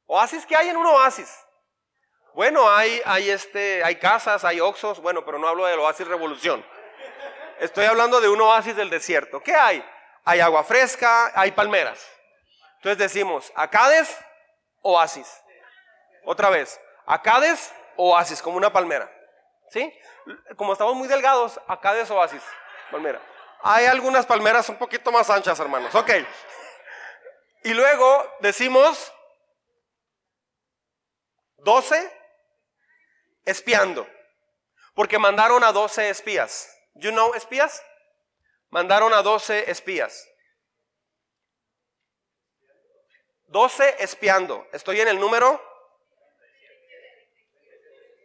[0.05, 1.29] ¿Oasis qué hay en un oasis?
[2.33, 6.65] Bueno, hay, hay, este, hay casas, hay oxos, bueno, pero no hablo del oasis revolución.
[7.59, 9.41] Estoy hablando de un oasis del desierto.
[9.41, 9.85] ¿Qué hay?
[10.25, 12.05] Hay agua fresca, hay palmeras.
[12.77, 14.17] Entonces decimos, Acades,
[14.81, 15.41] oasis.
[16.25, 19.09] Otra vez, Acades, oasis, como una palmera.
[19.69, 19.93] ¿Sí?
[20.55, 22.41] Como estamos muy delgados, Acades, oasis,
[22.91, 23.21] palmera.
[23.61, 25.93] Hay algunas palmeras un poquito más anchas, hermanos.
[25.95, 26.11] Ok.
[27.63, 29.13] Y luego decimos
[31.63, 32.11] 12
[33.45, 34.07] espiando.
[34.93, 36.69] Porque mandaron a 12 espías.
[36.95, 37.83] You know espías?
[38.69, 40.29] Mandaron a 12 espías.
[43.47, 44.67] 12 espiando.
[44.71, 45.61] Estoy en el número.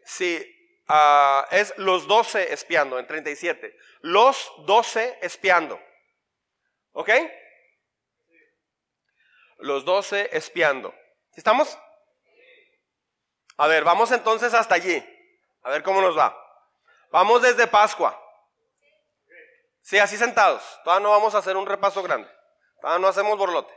[0.05, 0.43] Sí,
[0.89, 3.77] ah, es los 12 espiando en 37.
[4.01, 5.81] Los 12 espiando.
[6.93, 7.11] ¿Ok?
[9.59, 10.95] Los 12 espiando.
[11.37, 11.79] ¿Estamos?
[13.59, 15.05] A ver, vamos entonces hasta allí.
[15.63, 16.35] A ver cómo nos va.
[17.11, 18.19] Vamos desde Pascua.
[19.83, 20.63] Sí, así sentados.
[20.85, 22.31] Todavía no vamos a hacer un repaso grande.
[22.81, 23.73] Todavía no hacemos borlote.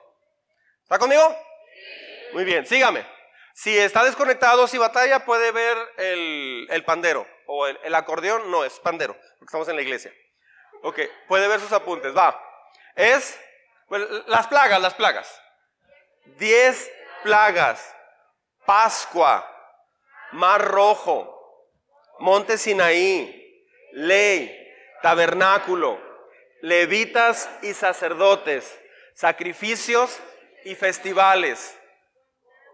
[0.83, 1.35] ¿Está conmigo?
[2.33, 3.05] Muy bien, sígame.
[3.53, 7.27] Si está desconectado, si batalla, puede ver el, pandero.
[7.47, 10.13] O el, acordeón, no, es pandero, porque estamos en la iglesia.
[10.83, 12.15] Ok, puede ver sus apuntes.
[12.15, 12.39] Va.
[12.95, 13.39] Es
[13.87, 15.41] pues, las plagas, las plagas.
[16.37, 16.91] Diez
[17.23, 17.95] plagas.
[18.65, 19.47] Pascua.
[20.31, 21.37] Mar Rojo,
[22.19, 24.57] Monte Sinaí, ley,
[25.01, 25.99] tabernáculo,
[26.61, 28.79] levitas y sacerdotes,
[29.13, 30.19] sacrificios
[30.63, 31.77] y festivales,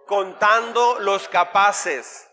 [0.05, 2.29] contando los capaces,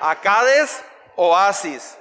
[0.00, 0.84] acades,
[1.16, 1.98] oasis,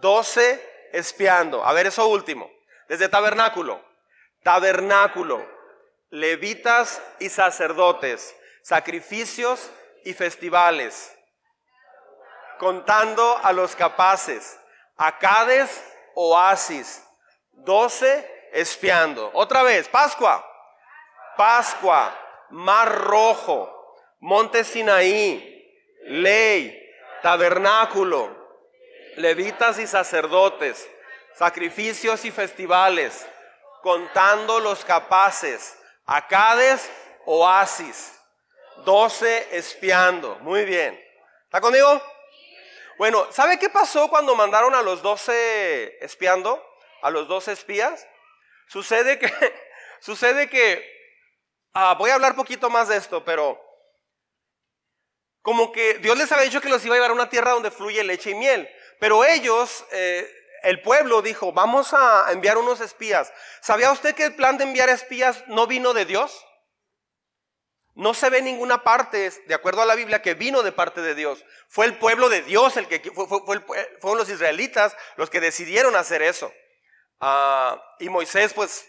[0.00, 0.62] Doce
[0.92, 1.64] espiando.
[1.64, 2.50] A ver, eso último.
[2.88, 3.82] Desde tabernáculo.
[4.42, 5.46] Tabernáculo.
[6.10, 8.36] Levitas y sacerdotes.
[8.62, 9.70] Sacrificios
[10.06, 11.12] y festivales.
[12.58, 14.58] Contando a los capaces.
[14.96, 15.84] Acades,
[16.14, 17.02] oasis.
[17.50, 19.30] Doce espiando.
[19.34, 20.44] Otra vez, Pascua.
[21.36, 22.16] Pascua.
[22.50, 23.96] Mar Rojo.
[24.20, 25.52] Monte Sinaí.
[26.04, 26.82] Ley.
[27.22, 28.30] Tabernáculo.
[29.16, 30.88] Levitas y sacerdotes.
[31.34, 33.26] Sacrificios y festivales.
[33.82, 35.76] Contando los capaces.
[36.06, 36.88] Acades,
[37.24, 38.16] oasis.
[38.84, 40.38] Doce espiando.
[40.40, 41.00] Muy bien.
[41.44, 42.02] ¿Está conmigo?
[42.98, 46.64] Bueno, ¿sabe qué pasó cuando mandaron a los doce espiando?
[47.02, 48.06] A los doce espías.
[48.68, 49.30] Sucede que,
[50.00, 50.84] sucede que,
[51.74, 53.60] ah, voy a hablar poquito más de esto, pero
[55.42, 57.70] como que Dios les había dicho que los iba a llevar a una tierra donde
[57.70, 58.68] fluye leche y miel.
[58.98, 60.28] Pero ellos, eh,
[60.62, 63.32] el pueblo dijo, vamos a enviar unos espías.
[63.60, 66.45] ¿Sabía usted que el plan de enviar espías no vino de Dios?
[67.96, 71.14] No se ve ninguna parte, de acuerdo a la Biblia, que vino de parte de
[71.14, 71.42] Dios.
[71.66, 73.26] Fue el pueblo de Dios el que fue,
[74.00, 76.52] fueron los israelitas los que decidieron hacer eso.
[77.20, 78.86] Ah, y Moisés, pues,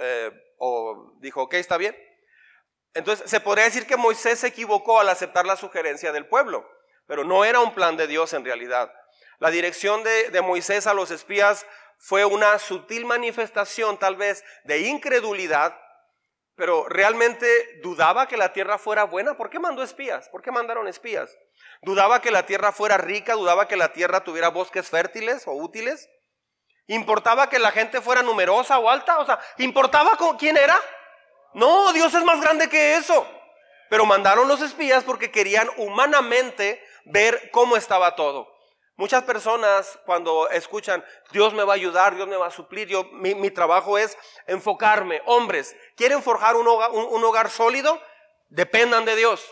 [0.00, 0.30] eh,
[1.20, 1.94] dijo, ok, está bien.
[2.94, 6.66] Entonces, se podría decir que Moisés se equivocó al aceptar la sugerencia del pueblo,
[7.06, 8.90] pero no era un plan de Dios en realidad.
[9.38, 11.66] La dirección de Moisés a los espías
[11.98, 15.78] fue una sutil manifestación, tal vez, de incredulidad
[16.56, 19.36] pero realmente dudaba que la tierra fuera buena.
[19.36, 20.28] ¿Por qué mandó espías?
[20.30, 21.36] ¿Por qué mandaron espías?
[21.82, 23.34] ¿Dudaba que la tierra fuera rica?
[23.34, 26.08] ¿Dudaba que la tierra tuviera bosques fértiles o útiles?
[26.86, 29.18] ¿Importaba que la gente fuera numerosa o alta?
[29.18, 30.76] O sea, ¿importaba con quién era?
[31.52, 33.26] No, Dios es más grande que eso.
[33.90, 38.55] Pero mandaron los espías porque querían humanamente ver cómo estaba todo.
[38.96, 43.04] Muchas personas cuando escuchan, Dios me va a ayudar, Dios me va a suplir, yo,
[43.12, 44.16] mi, trabajo es
[44.46, 45.20] enfocarme.
[45.26, 48.00] Hombres, ¿quieren forjar un hogar, un hogar sólido?
[48.48, 49.46] Dependan de Dios.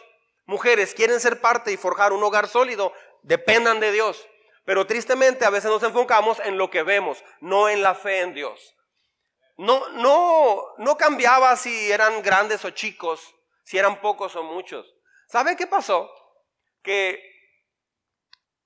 [0.46, 2.92] Mujeres, ¿quieren ser parte y forjar un hogar sólido?
[3.22, 4.26] Dependan de Dios.
[4.64, 8.34] Pero tristemente a veces nos enfocamos en lo que vemos, no en la fe en
[8.34, 8.74] Dios.
[9.56, 14.86] No, no, no cambiaba si eran grandes o chicos, si eran pocos o muchos.
[15.28, 16.10] ¿Sabe qué pasó?
[16.82, 17.33] Que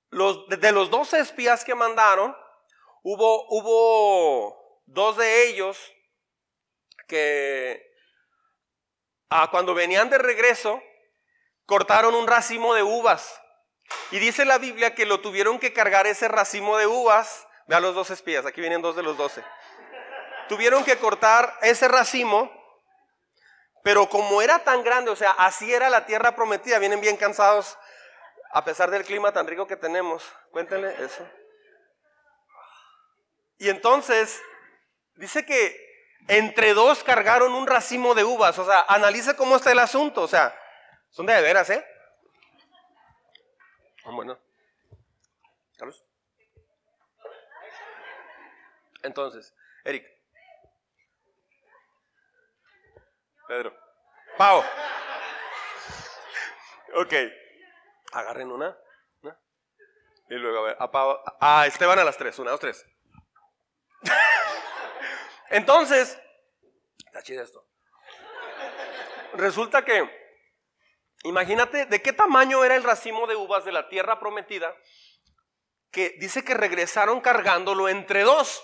[0.09, 2.35] los, de los 12 espías que mandaron,
[3.03, 5.77] hubo, hubo dos de ellos
[7.07, 7.83] que
[9.29, 10.81] ah, cuando venían de regreso
[11.65, 13.39] cortaron un racimo de uvas.
[14.11, 17.47] Y dice la Biblia que lo tuvieron que cargar ese racimo de uvas.
[17.67, 19.43] Vean los dos espías, aquí vienen dos de los doce.
[20.47, 22.51] Tuvieron que cortar ese racimo,
[23.83, 27.77] pero como era tan grande, o sea, así era la tierra prometida, vienen bien cansados
[28.51, 30.23] a pesar del clima tan rico que tenemos.
[30.51, 31.27] Cuéntenle eso.
[33.57, 34.41] Y entonces,
[35.15, 35.89] dice que
[36.27, 38.57] entre dos cargaron un racimo de uvas.
[38.57, 40.23] O sea, analice cómo está el asunto.
[40.23, 40.57] O sea,
[41.09, 41.85] son de veras, ¿eh?
[44.05, 44.39] Ah, bueno.
[45.77, 46.03] Carlos.
[49.03, 50.05] Entonces, Eric.
[53.47, 53.75] Pedro.
[54.37, 54.63] Pau.
[56.95, 57.13] Ok.
[58.11, 58.77] Agarren una.
[60.29, 62.37] Y luego, a ver, a Ah, Esteban a las tres.
[62.37, 62.85] Una, dos, tres.
[65.49, 66.19] Entonces,
[66.99, 67.65] está chido esto.
[69.33, 70.07] Resulta que,
[71.23, 74.75] imagínate de qué tamaño era el racimo de uvas de la tierra prometida,
[75.91, 78.63] que dice que regresaron cargándolo entre dos.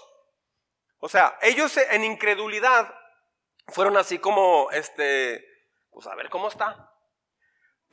[1.00, 2.94] O sea, ellos en incredulidad
[3.68, 5.44] fueron así como, este,
[5.90, 6.92] pues a ver cómo está.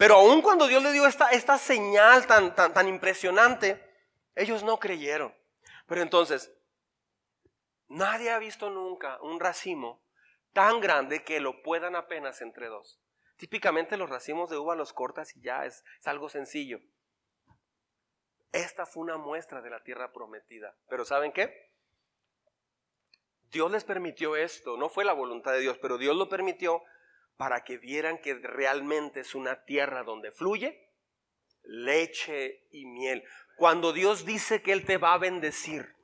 [0.02, 3.80] Pero aun cuando Dios le dio esta, señal tan, tan, tan impresionante,
[4.34, 5.32] ellos no creyeron.
[5.86, 6.52] Pero entonces,
[7.86, 10.02] nadie ha visto nunca un racimo
[10.52, 13.00] tan grande que lo puedan apenas entre dos.
[13.36, 16.80] Típicamente los racimos de uva los cortas y ya es, es algo sencillo.
[18.50, 20.74] Esta fue una muestra de la tierra prometida.
[20.88, 21.70] Pero ¿saben qué?
[23.52, 26.82] Dios les permitió esto, no fue la voluntad de Dios, pero Dios lo permitió
[27.36, 30.92] para que vieran que realmente es una tierra donde fluye
[31.64, 33.24] leche y miel.
[33.56, 35.94] Cuando Dios dice que Él te va a bendecir,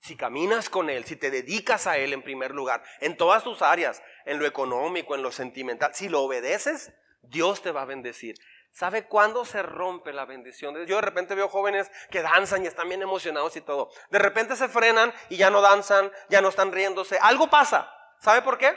[0.00, 3.62] si caminas con Él, si te dedicas a Él en primer lugar, en todas tus
[3.62, 8.36] áreas, en lo económico, en lo sentimental, si lo obedeces, Dios te va a bendecir.
[8.72, 10.74] ¿Sabe cuándo se rompe la bendición?
[10.86, 13.90] Yo de repente veo jóvenes que danzan y están bien emocionados y todo.
[14.10, 17.18] De repente se frenan y ya no danzan, ya no están riéndose.
[17.18, 17.92] Algo pasa.
[18.20, 18.76] ¿Sabe por qué?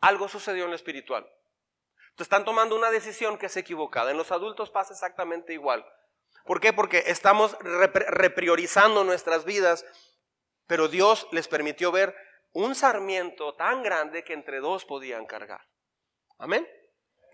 [0.00, 1.24] Algo sucedió en lo espiritual.
[2.10, 4.10] Entonces están tomando una decisión que es equivocada.
[4.10, 5.86] En los adultos pasa exactamente igual.
[6.44, 6.72] ¿Por qué?
[6.72, 9.84] Porque estamos repriorizando nuestras vidas,
[10.66, 12.16] pero Dios les permitió ver
[12.52, 15.60] un sarmiento tan grande que entre dos podían cargar.
[16.38, 16.66] Amén.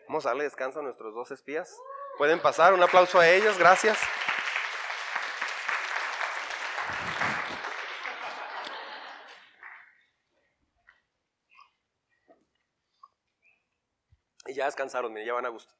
[0.08, 1.74] Vamos a darle descanso a nuestros dos espías.
[2.18, 3.98] Pueden pasar, un aplauso a ellos, gracias.
[14.66, 15.74] Descansaron, me ya van a gusto.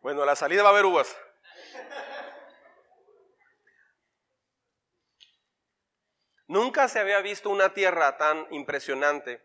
[0.00, 1.16] Bueno, a la salida va a haber uvas.
[6.46, 9.44] Nunca se había visto una tierra tan impresionante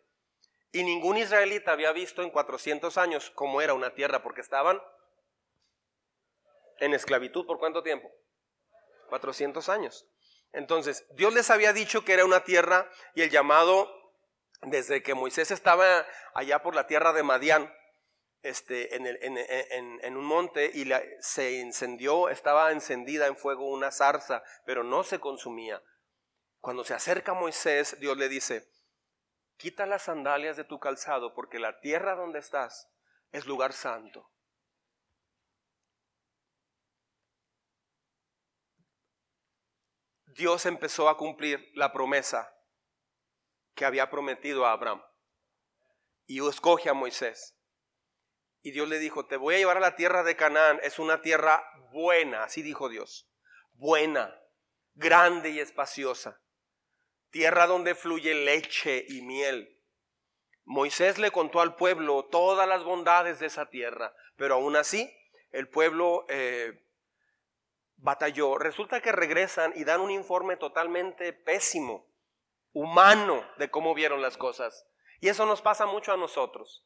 [0.72, 4.82] y ningún israelita había visto en 400 años cómo era una tierra porque estaban
[6.80, 8.12] en esclavitud por cuánto tiempo?
[9.10, 10.08] 400 años.
[10.54, 14.01] Entonces, Dios les había dicho que era una tierra y el llamado
[14.62, 17.74] desde que Moisés estaba allá por la tierra de Madián,
[18.44, 20.90] este, en, un monte y
[21.20, 25.82] se incendió, estaba encendida en fuego una zarza, pero no se consumía.
[26.60, 28.68] Cuando se acerca Moisés, Dios le dice,
[29.58, 32.88] quita las sandalias de tu calzado porque la tierra donde estás
[33.32, 34.32] es lugar santo.
[40.26, 42.56] Dios empezó a cumplir la promesa
[43.82, 45.02] que había prometido a Abraham
[46.28, 47.58] y escoge a Moisés.
[48.62, 50.80] Y Dios le dijo, te voy a llevar a la tierra de Canaán.
[50.84, 53.28] Es una tierra buena, así dijo Dios.
[53.74, 54.40] Buena,
[54.94, 56.40] grande y espaciosa.
[57.32, 59.84] Tierra donde fluye leche y miel.
[60.64, 65.12] Moisés le contó al pueblo todas las bondades de esa tierra, pero aún así
[65.50, 66.86] el pueblo eh,
[67.96, 68.60] batalló.
[68.60, 72.11] Resulta que regresan y dan un informe totalmente pésimo,
[72.74, 74.86] humano, de cómo vieron las cosas.
[75.20, 76.86] Y eso nos pasa mucho a nosotros.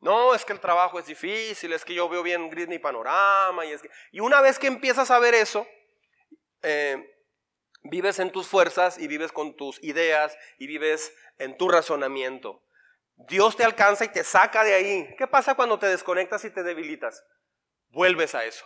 [0.00, 3.66] No, es que el trabajo es difícil, es que yo veo bien gris mi panorama.
[3.66, 3.90] Y, es que...
[4.12, 5.66] y una vez que empiezas a ver eso,
[6.62, 7.20] eh,
[7.82, 12.62] vives en tus fuerzas y vives con tus ideas y vives en tu razonamiento.
[13.28, 15.14] Dios te alcanza y te saca de ahí.
[15.18, 17.22] ¿Qué pasa cuando te desconectas y te debilitas?
[17.88, 18.64] Vuelves a eso.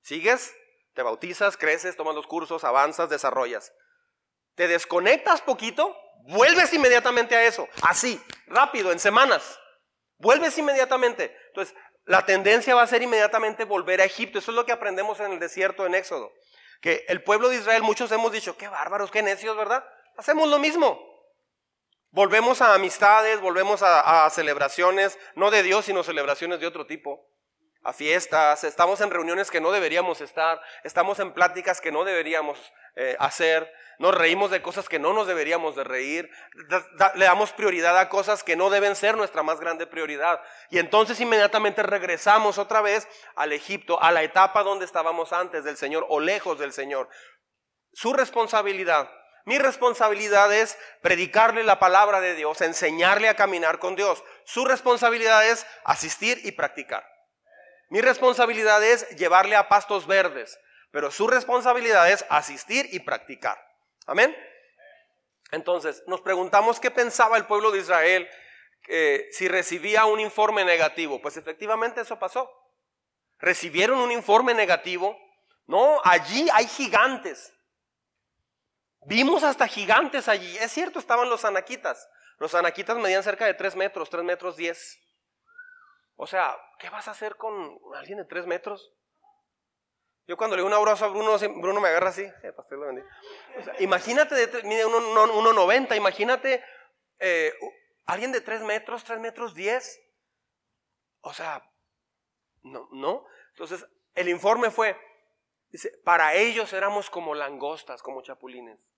[0.00, 0.54] Sigues,
[0.94, 3.74] te bautizas, creces, tomas los cursos, avanzas, desarrollas.
[4.54, 5.96] Te desconectas poquito,
[6.28, 7.68] vuelves inmediatamente a eso.
[7.82, 9.58] Así, rápido, en semanas.
[10.18, 11.36] Vuelves inmediatamente.
[11.48, 11.74] Entonces,
[12.04, 14.38] la tendencia va a ser inmediatamente volver a Egipto.
[14.38, 16.32] Eso es lo que aprendemos en el desierto en Éxodo.
[16.80, 19.84] Que el pueblo de Israel, muchos hemos dicho, qué bárbaros, qué necios, ¿verdad?
[20.16, 21.00] Hacemos lo mismo.
[22.10, 27.26] Volvemos a amistades, volvemos a, celebraciones, no de Dios, sino celebraciones de otro tipo.
[27.84, 32.58] A fiestas, estamos en reuniones que no deberíamos estar, estamos en pláticas que no deberíamos
[32.96, 36.30] eh, hacer, nos reímos de cosas que no nos deberíamos de reír,
[37.14, 40.40] le damos prioridad a cosas que no deben ser nuestra más grande prioridad.
[40.70, 43.06] Y entonces inmediatamente regresamos otra vez
[43.36, 47.10] al Egipto, a la etapa donde estábamos antes del Señor o lejos del Señor.
[47.92, 49.10] Su responsabilidad,
[49.44, 54.24] mi responsabilidad es predicarle la palabra de Dios, enseñarle a caminar con Dios.
[54.44, 57.13] Su responsabilidad es asistir y practicar.
[57.94, 60.58] Mi responsabilidad es llevarle a pastos verdes,
[60.90, 63.56] pero su responsabilidad es asistir y practicar.
[64.06, 64.36] Amén.
[65.52, 68.28] Entonces, nos preguntamos qué pensaba el pueblo de Israel
[69.30, 71.22] si recibía un informe negativo.
[71.22, 72.50] Pues efectivamente eso pasó.
[73.38, 75.16] Recibieron un informe negativo.
[75.68, 77.52] No, allí hay gigantes.
[79.02, 80.58] Vimos hasta gigantes allí.
[80.58, 82.08] Es cierto, estaban los anaquitas.
[82.38, 84.98] Los anaquitas medían cerca de 3 metros, 3 metros 10.
[86.16, 88.92] O sea, ¿qué vas a hacer con alguien de 3 metros?
[90.26, 92.26] Yo cuando le doy un abrazo a Bruno, Bruno me agarra así.
[93.80, 96.64] imagínate, de, mide 1,90, imagínate
[97.18, 97.52] eh,
[98.06, 100.00] alguien de 3 metros, 3 metros 10.
[101.20, 101.62] O sea,
[102.62, 103.26] no, no.
[103.50, 104.98] Entonces, el informe fue,
[105.70, 108.90] dice, para ellos éramos como langostas, como chapulines.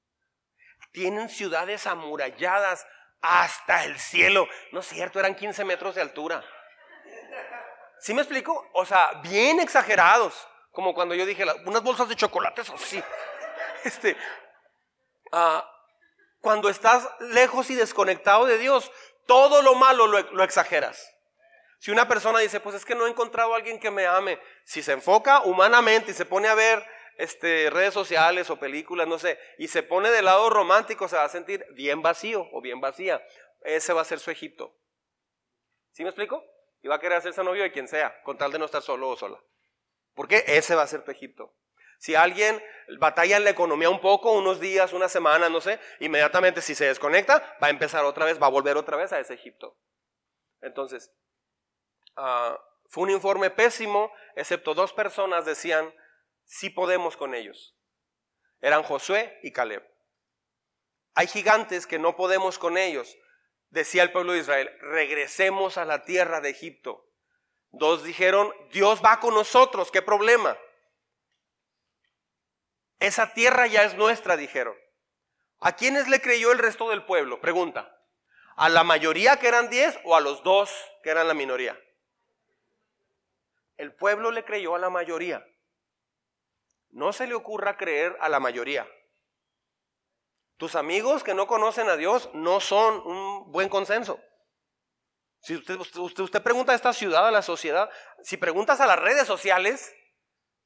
[0.92, 2.86] Tienen ciudades amuralladas
[3.20, 4.46] hasta el cielo.
[4.70, 6.44] No es cierto, eran 15 metros de altura.
[8.00, 8.68] ¿Sí me explico?
[8.72, 10.46] O sea, bien exagerados.
[10.72, 13.02] Como cuando yo dije, unas bolsas de chocolates así.
[13.84, 14.16] Este,
[15.30, 15.64] ah,
[16.40, 18.90] cuando estás lejos y desconectado de Dios,
[19.26, 21.12] todo lo malo lo, exageras.
[21.78, 24.40] Si una persona dice, pues es que no he encontrado a alguien que me ame,
[24.64, 26.84] si se enfoca humanamente y se pone a ver
[27.16, 31.24] este, redes sociales o películas, no sé, y se pone del lado romántico, se va
[31.24, 33.24] a sentir bien vacío o bien vacía.
[33.62, 34.74] Ese va a ser su Egipto.
[35.92, 36.44] ¿Sí me explico?
[36.86, 39.08] Y va a querer hacerse novio de quien sea, con tal de no estar solo
[39.08, 39.42] o sola.
[40.14, 41.52] Porque ese va a ser tu Egipto.
[41.98, 42.62] Si alguien
[43.00, 46.84] batalla en la economía un poco, unos días, una semana, no sé, inmediatamente si se
[46.84, 49.76] desconecta, va a empezar otra vez, va a volver otra vez a ese Egipto.
[50.60, 51.12] Entonces,
[52.14, 52.56] ah,
[52.88, 55.92] Fue un informe pésimo, excepto dos personas decían,
[56.44, 57.76] sí podemos con ellos.
[58.60, 59.84] Eran Josué y Caleb.
[61.16, 63.18] Hay gigantes que no podemos con ellos.
[63.70, 67.06] Decía el pueblo de Israel, regresemos a la tierra de Egipto.
[67.70, 70.56] Dos dijeron, Dios va con nosotros, ¿qué problema?
[73.00, 74.76] Esa tierra ya es nuestra, dijeron.
[75.60, 77.40] ¿A quiénes le creyó el resto del pueblo?
[77.40, 77.92] Pregunta.
[78.56, 80.70] ¿A la mayoría que eran diez o a los dos
[81.02, 81.78] que eran la minoría?
[83.76, 85.46] El pueblo le creyó a la mayoría.
[86.90, 88.88] No se le ocurra creer a la mayoría.
[90.56, 94.18] Tus amigos que no conocen a Dios no son un buen consenso.
[95.40, 97.90] Si usted, usted, pregunta a esta ciudad, a la sociedad,
[98.22, 99.94] si preguntas a las redes sociales,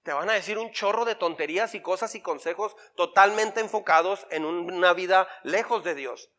[0.03, 4.45] te van a decir un chorro de tonterías y cosas y consejos totalmente enfocados en
[4.45, 6.31] una vida lejos de Dios.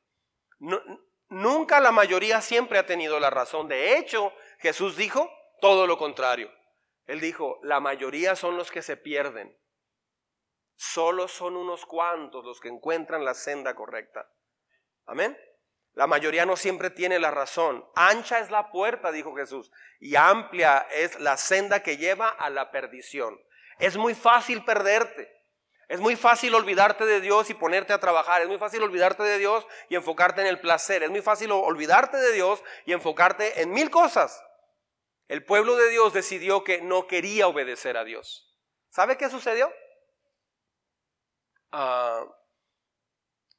[1.30, 3.68] nunca la mayoría siempre ha tenido la razón.
[3.68, 5.30] De hecho, Jesús dijo
[5.60, 6.52] todo lo contrario.
[7.06, 9.56] Él dijo, la mayoría son los que se pierden.
[10.76, 14.30] Solo son unos cuantos los que encuentran la senda correcta.
[15.06, 15.38] Amén.
[15.94, 17.86] La mayoría no siempre tiene la razón.
[17.96, 22.72] Ancha es la puerta, dijo Jesús, y amplia es la senda que lleva a la
[22.72, 23.40] perdición.
[23.78, 25.30] Es muy fácil perderte.
[25.90, 28.42] Es muy fácil olvidarte de Dios y ponerte a trabajar.
[28.42, 31.04] Es muy fácil olvidarte de Dios y enfocarte en el placer.
[31.04, 34.42] Es muy fácil olvidarte de Dios y enfocarte en mil cosas.
[35.28, 38.58] El pueblo de Dios decidió que no quería obedecer a Dios.
[38.90, 39.70] ¿Sabe qué sucedió?
[41.72, 42.26] Ah,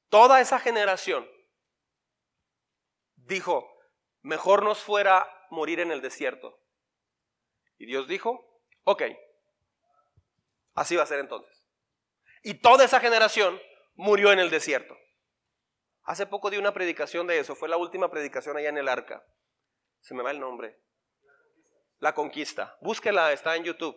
[0.09, 1.29] toda esa generación
[3.17, 3.69] dijo,
[4.23, 6.59] mejor nos fuera morir en el desierto.
[7.79, 9.03] Y Dios dijo, ok,
[10.75, 11.67] Así va a ser entonces.
[12.43, 13.61] Y toda esa generación
[13.95, 14.97] murió en el desierto.
[16.05, 19.25] Hace poco di una predicación de eso, fue la última predicación allá en el arca.
[20.01, 20.81] Se me va el nombre.
[21.99, 22.77] La conquista.
[22.81, 23.97] Búsquela, está en YouTube.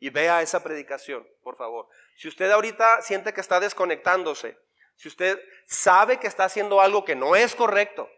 [0.00, 1.88] Y vea esa predicación, por favor.
[2.16, 4.58] Si usted ahorita siente que está desconectándose,
[4.96, 8.08] si usted sabe que está haciendo algo que no es correcto,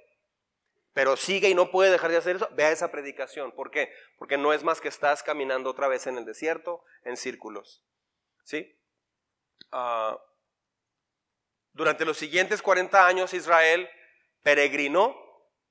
[0.92, 3.52] pero sigue y no puede dejar de hacer eso, vea esa predicación.
[3.52, 3.92] ¿Por qué?
[4.18, 7.84] Porque no es más que estás caminando otra vez en el desierto, en círculos.
[8.44, 8.76] ¿Sí?
[9.70, 10.18] Ah,
[11.72, 13.88] durante los siguientes 40 años Israel
[14.42, 15.16] peregrinó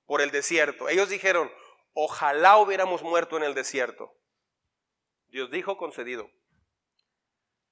[0.05, 0.89] por el desierto.
[0.89, 1.51] Ellos dijeron,
[1.93, 4.15] ojalá hubiéramos muerto en el desierto.
[5.29, 6.29] Dios dijo, concedido.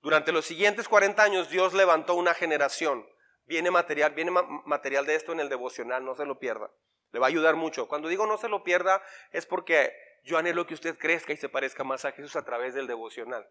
[0.01, 3.07] Durante los siguientes 40 años Dios levantó una generación.
[3.45, 6.69] Viene material, viene material de esto en el devocional, no se lo pierda.
[7.11, 7.87] Le va a ayudar mucho.
[7.87, 9.01] Cuando digo no se lo pierda
[9.31, 9.93] es porque
[10.23, 13.49] yo anhelo que usted crezca y se parezca más a Jesús a través del devocional.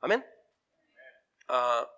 [0.00, 0.26] Amén.
[1.46, 1.88] Ah,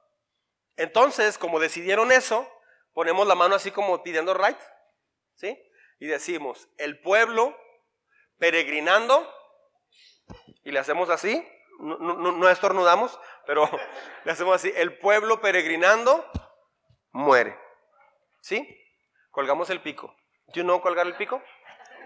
[0.77, 2.49] entonces, como decidieron eso,
[2.93, 4.59] ponemos la mano así como pidiendo right,
[5.35, 5.59] ¿sí?
[5.99, 7.57] Y decimos, el pueblo
[8.39, 9.31] peregrinando,
[10.65, 11.47] y le hacemos así,
[11.79, 13.69] no, no estornudamos, pero
[14.25, 16.25] le hacemos así, el pueblo peregrinando
[17.13, 17.59] muere,
[18.41, 18.77] ¿sí?
[19.31, 20.15] Colgamos el pico.
[20.53, 21.43] ¿You know colgar el pico?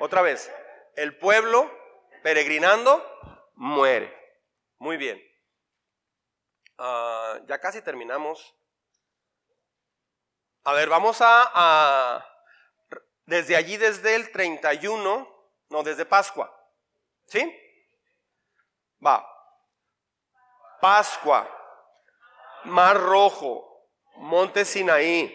[0.01, 0.53] Otra vez,
[0.97, 1.71] el pueblo
[2.23, 3.03] peregrinando
[3.55, 4.15] muere.
[4.79, 5.23] Muy bien.
[6.79, 8.55] Ah, ya casi terminamos.
[10.65, 12.27] A ver, vamos a,
[13.27, 15.29] desde allí, desde el 31,
[15.69, 16.55] no, desde Pascua.
[17.27, 17.41] ¿Sí?
[19.05, 19.29] Va.
[20.81, 21.49] Pascua,
[22.65, 25.33] Mar Rojo, Monte Sinaí,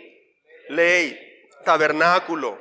[0.70, 2.58] ley, tabernáculo,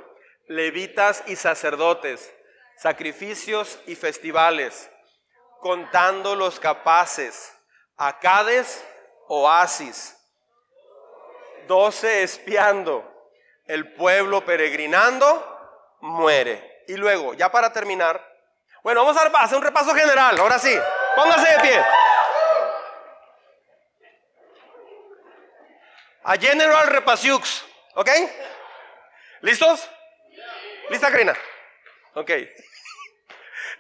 [0.46, 2.32] levitas y sacerdotes,
[2.76, 4.90] sacrificios y festivales,
[5.60, 7.54] contando los capaces
[7.98, 8.84] Acades,
[9.26, 10.16] oasis.
[11.66, 13.04] Doce espiando.
[13.66, 16.84] El pueblo peregrinando muere.
[16.86, 18.24] Y luego, ya para terminar,
[18.82, 20.38] bueno, vamos a hacer un repaso general.
[20.38, 20.74] Ahora sí,
[21.18, 21.84] póngase de pie.
[26.22, 27.64] A General Repasiux,
[27.94, 28.10] ¿ok?
[29.40, 29.90] ¿Listos?
[30.90, 31.34] ¿Lista, Karina?
[32.14, 32.28] Ok.
[32.28, 32.50] Le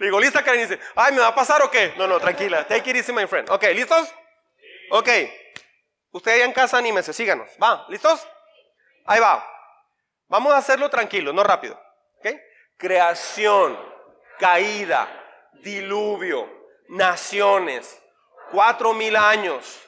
[0.06, 0.68] digo, ¿lista, Karen?
[0.68, 1.94] dice, ay, ¿me va a pasar o qué?
[1.96, 2.66] No, no, tranquila.
[2.66, 3.48] Take it easy, my friend.
[3.50, 4.12] Ok, ¿listos?
[4.90, 5.08] Ok.
[6.10, 7.48] Usted allá en casa, anímese, síganos.
[7.62, 8.26] Va, ¿listos?
[9.06, 9.46] Ahí va.
[10.26, 11.80] Vamos a hacerlo tranquilo, no rápido.
[12.18, 12.28] ¿Ok?
[12.76, 13.78] Creación,
[14.38, 15.08] caída,
[15.52, 16.57] diluvio,
[16.88, 18.00] naciones,
[18.50, 19.80] cuatro mil años,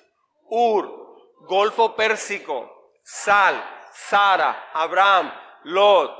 [0.49, 1.01] Ur,
[1.47, 2.71] Golfo Pérsico,
[3.03, 5.33] Sal, Sara, Abraham,
[5.65, 6.11] Lot,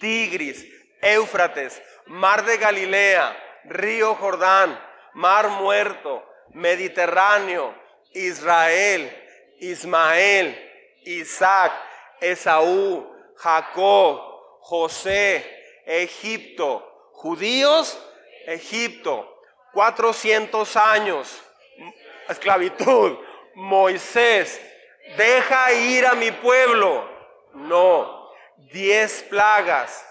[0.00, 0.64] Tigris,
[1.02, 4.78] Éufrates, Mar de Galilea, Río Jordán,
[5.14, 6.24] Mar Muerto,
[6.54, 7.74] Mediterráneo,
[8.12, 9.10] Israel,
[9.60, 10.56] Ismael,
[11.04, 11.72] Isaac,
[12.20, 14.20] Esaú, Jacob,
[14.60, 15.44] José,
[15.86, 17.98] Egipto, judíos,
[18.46, 19.37] Egipto,
[19.78, 21.40] 400 años,
[22.28, 23.16] esclavitud.
[23.54, 24.60] Moisés,
[25.16, 27.08] deja ir a mi pueblo.
[27.54, 28.28] No,
[28.72, 30.04] diez plagas,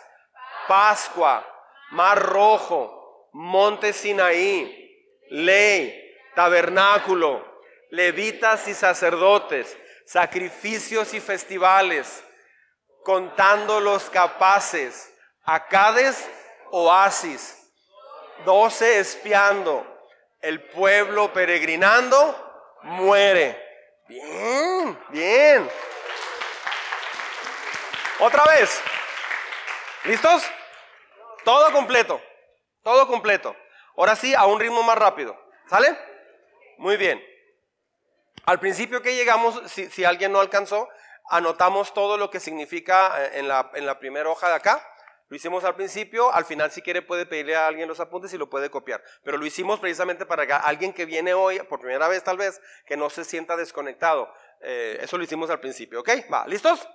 [0.70, 1.46] Pascua,
[1.92, 7.46] Mar Rojo, Monte Sinaí, ley, tabernáculo,
[7.90, 12.24] levitas y sacerdotes, sacrificios y festivales,
[13.04, 15.14] contando los capaces,
[15.44, 16.26] acades,
[16.72, 17.57] oasis,
[18.46, 19.86] doce espiando,
[20.42, 23.64] el pueblo peregrinando, muere.
[24.08, 25.70] Bien, bien.
[28.20, 28.82] Otra vez.
[30.06, 30.44] ¿Listos?
[31.44, 32.22] Todo completo.
[32.84, 33.56] Todo completo.
[33.98, 35.38] Ahora sí, a un ritmo más rápido.
[35.70, 35.98] ¿Sale?
[36.78, 37.24] Muy bien.
[38.46, 40.88] Al principio que llegamos, si, alguien no alcanzó,
[41.30, 44.82] anotamos todo lo que significa eh, en la, en la primera hoja de acá.
[45.30, 48.38] Lo hicimos al principio, al final si quiere puede pedirle a alguien los apuntes y
[48.38, 49.04] lo puede copiar.
[49.24, 52.62] Pero lo hicimos precisamente para que alguien que viene hoy, por primera vez tal vez,
[52.86, 54.34] que no se sienta desconectado.
[54.62, 56.10] Eh, eso lo hicimos al principio, ¿ok?
[56.32, 56.88] Va, ¿listos?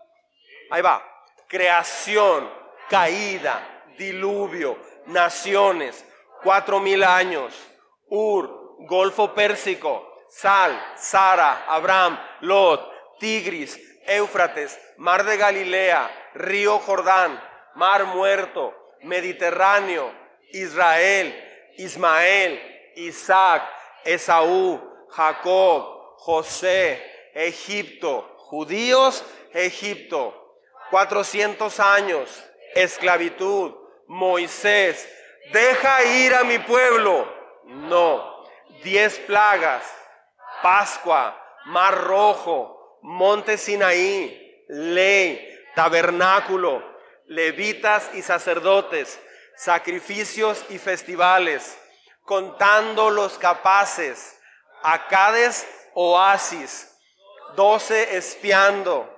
[0.71, 1.07] Ahí va.
[1.47, 2.51] Creación,
[2.89, 6.05] caída, diluvio, naciones,
[6.43, 7.55] cuatro mil años,
[8.09, 18.05] Ur, Golfo Pérsico, Sal, Sara, Abraham, Lot, Tigris, Éufrates, Mar de Galilea, Río Jordán, Mar
[18.07, 20.13] Muerto, Mediterráneo,
[20.53, 21.35] Israel,
[21.77, 22.61] Ismael,
[22.97, 23.63] Isaac,
[24.05, 27.03] Esaú, Jacob, José,
[27.35, 30.35] Egipto, judíos, Egipto,
[30.91, 32.45] 400 años,
[32.75, 33.75] esclavitud,
[34.07, 35.09] Moisés,
[35.53, 37.27] deja ir a mi pueblo.
[37.65, 38.45] No,
[38.83, 39.83] diez plagas,
[40.63, 46.92] Pascua, Mar Rojo, Monte Sinaí, ley, tabernáculo,
[47.27, 49.19] levitas y sacerdotes,
[49.57, 51.79] sacrificios y festivales,
[52.25, 54.39] contando los capaces,
[54.83, 56.89] acades, oasis,
[57.55, 59.09] doce espiando,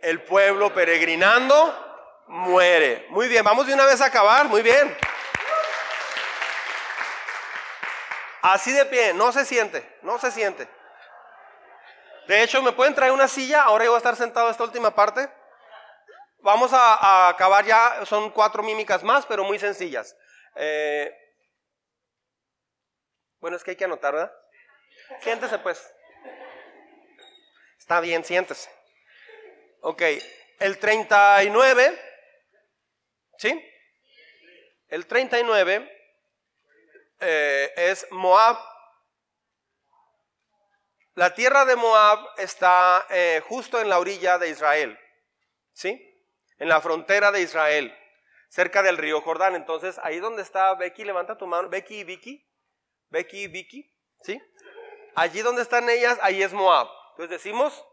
[0.00, 3.06] el pueblo peregrinando, muere.
[3.10, 4.96] Muy bien, vamos de una vez a acabar, muy bien.
[8.42, 10.66] Así de pie, no se siente, no se siente.
[12.26, 13.62] De hecho, ¿me pueden traer una silla?
[13.64, 15.28] Ahora yo voy a estar sentado esta última parte.
[16.42, 20.16] Vamos a, acabar ya, son cuatro mímicas más, pero muy sencillas.
[20.56, 21.12] Eh,
[23.40, 24.32] bueno, es que hay que anotar, ¿verdad?
[25.20, 25.92] Siéntese pues.
[27.78, 28.70] Está bien, siéntese.
[29.80, 30.02] Ok,
[30.58, 31.98] el 39,
[33.38, 33.66] ¿sí?
[34.88, 35.98] El 39
[37.20, 38.58] eh, es Moab.
[41.14, 44.98] La tierra de Moab está eh, justo en la orilla de Israel,
[45.74, 46.09] ¿sí?
[46.60, 47.92] En la frontera de Israel,
[48.48, 49.56] cerca del río Jordán.
[49.56, 52.46] Entonces, ahí donde está Becky, levanta tu mano, Becky y Vicky,
[53.08, 53.92] Becky y Vicky,
[54.22, 54.40] ¿sí?
[55.16, 56.88] Allí donde están ellas, ahí es Moab.
[57.10, 57.84] Entonces decimos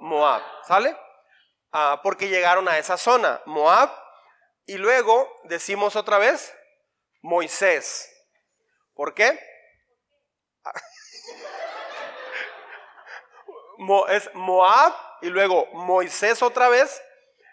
[0.00, 0.96] Moab, ¿sale?
[1.70, 3.90] Ah, porque llegaron a esa zona, Moab,
[4.64, 6.54] y luego decimos otra vez
[7.20, 8.10] Moisés.
[8.94, 9.38] ¿Por qué?
[14.08, 17.02] es Moab y luego Moisés otra vez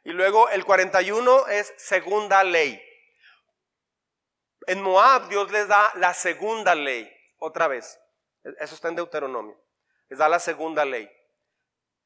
[0.05, 2.79] y luego el 41 es segunda ley.
[4.67, 7.99] En Moab Dios les da la segunda ley, otra vez.
[8.59, 9.59] Eso está en Deuteronomio.
[10.09, 11.09] Les da la segunda ley.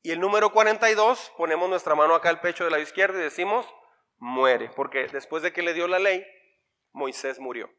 [0.02, 3.66] Y el número 42, ponemos nuestra mano acá al pecho de la izquierda y decimos,
[4.18, 4.72] muere.
[4.78, 6.26] Porque después de que le dio la ley,
[6.94, 7.70] Moisés murió.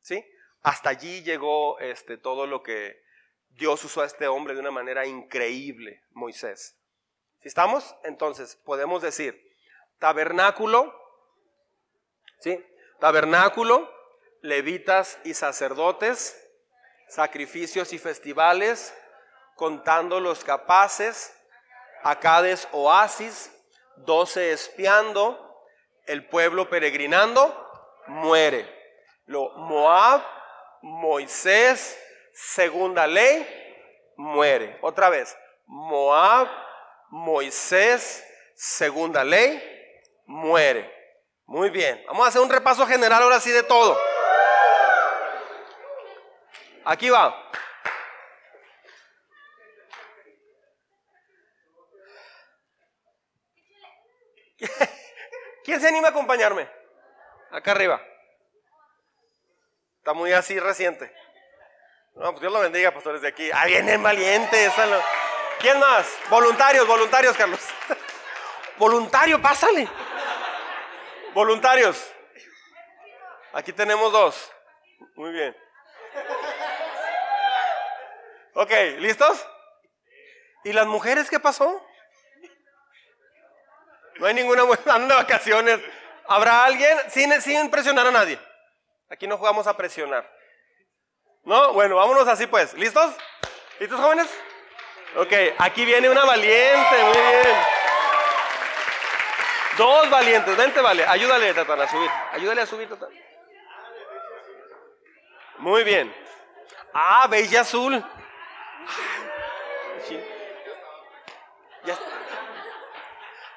[0.00, 0.22] ¿Sí?
[0.60, 3.02] Hasta allí llegó este, todo lo que
[3.48, 6.81] Dios usó a este hombre de una manera increíble, Moisés.
[7.42, 9.52] Si estamos, entonces podemos decir
[9.98, 10.92] tabernáculo,
[12.40, 12.64] ¿sí?
[12.98, 13.88] Tabernáculo,
[14.40, 16.36] levitas y sacerdotes,
[17.08, 18.94] sacrificios y festivales,
[19.54, 21.32] contando los capaces,
[22.02, 23.52] acades oasis,
[23.96, 25.66] doce espiando,
[26.06, 27.70] el pueblo peregrinando,
[28.06, 28.68] muere.
[29.26, 30.22] Lo Moab,
[30.82, 31.96] Moisés,
[32.32, 33.46] segunda ley,
[34.16, 34.78] muere.
[34.82, 35.36] Otra vez,
[35.66, 36.48] Moab,
[37.12, 39.62] Moisés, segunda ley,
[40.24, 40.90] muere.
[41.44, 44.00] Muy bien, vamos a hacer un repaso general ahora sí de todo.
[46.86, 47.36] Aquí va.
[55.64, 56.66] ¿Quién se anima a acompañarme?
[57.50, 58.00] Acá arriba.
[59.98, 61.14] Está muy así reciente.
[62.14, 63.50] No, pues Dios lo bendiga, pastores de aquí.
[63.52, 64.72] Ah, vienen valientes.
[65.62, 66.08] ¿Quién más?
[66.28, 67.60] Voluntarios, voluntarios, Carlos.
[68.78, 69.88] Voluntario, pásale.
[71.34, 72.04] Voluntarios.
[73.52, 74.50] Aquí tenemos dos.
[75.14, 75.56] Muy bien.
[78.54, 79.46] Ok, ¿listos?
[80.64, 81.80] ¿Y las mujeres qué pasó?
[84.16, 85.80] No hay ninguna buena de vacaciones.
[86.26, 88.36] ¿Habrá alguien sin, sin presionar a nadie?
[89.08, 90.28] Aquí no jugamos a presionar.
[91.44, 91.72] ¿No?
[91.72, 92.74] Bueno, vámonos así pues.
[92.74, 93.14] ¿Listos?
[93.78, 94.28] ¿Listos jóvenes?
[95.16, 97.56] Ok, aquí viene una valiente, muy bien.
[99.76, 101.04] Dos valientes, vente, vale.
[101.06, 102.10] Ayúdale, Tatana, a subir.
[102.32, 103.14] Ayúdale a subir, Tatana.
[105.58, 106.14] Muy bien.
[106.94, 108.04] Ah, beige azul.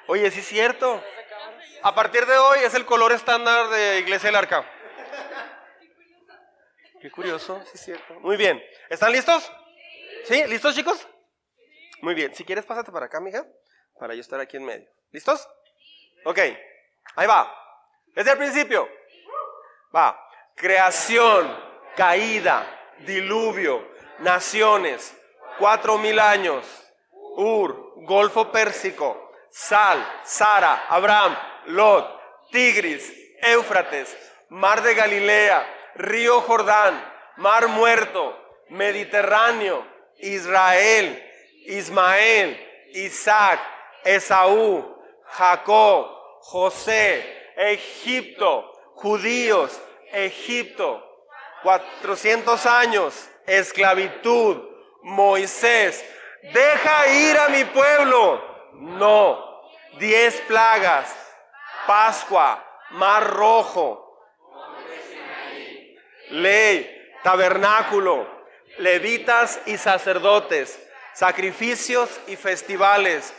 [0.08, 1.02] Oye, sí es cierto.
[1.82, 4.64] A partir de hoy es el color estándar de Iglesia del Arca.
[7.00, 8.14] Qué curioso, sí es cierto.
[8.20, 8.62] Muy bien.
[8.88, 9.50] ¿Están listos?
[10.24, 10.44] ¿Sí?
[10.46, 11.06] ¿Listos, chicos?
[12.02, 12.34] Muy bien.
[12.34, 13.46] Si quieres, pásate para acá, mija,
[13.98, 14.88] para yo estar aquí en medio.
[15.10, 15.48] ¿Listos?
[16.24, 16.38] Ok.
[17.16, 17.52] Ahí va.
[18.14, 18.88] Desde el principio.
[19.94, 20.20] Va.
[20.54, 21.54] Creación,
[21.96, 22.66] caída,
[23.00, 23.86] diluvio,
[24.18, 25.14] naciones,
[25.58, 26.64] cuatro mil años,
[27.36, 31.36] Ur, Golfo Pérsico, Sal, Sara, Abraham,
[31.66, 34.16] Lot, Tigris, Éufrates,
[34.48, 37.02] Mar de Galilea, Río Jordán,
[37.36, 38.38] Mar Muerto,
[38.70, 39.86] Mediterráneo,
[40.18, 41.22] Israel,
[41.66, 42.58] Ismael,
[42.94, 43.60] Isaac,
[44.04, 44.84] Esaú,
[45.24, 46.08] Jacob,
[46.40, 49.80] José, Egipto, judíos,
[50.12, 51.02] Egipto,
[51.62, 54.62] 400 años, esclavitud,
[55.02, 56.04] Moisés,
[56.52, 58.40] deja ir a mi pueblo.
[58.74, 59.62] No,
[59.98, 61.14] diez plagas,
[61.86, 64.06] Pascua, Mar Rojo,
[66.30, 68.26] ley, tabernáculo,
[68.78, 70.80] levitas y sacerdotes,
[71.16, 73.32] sacrificios y festivales,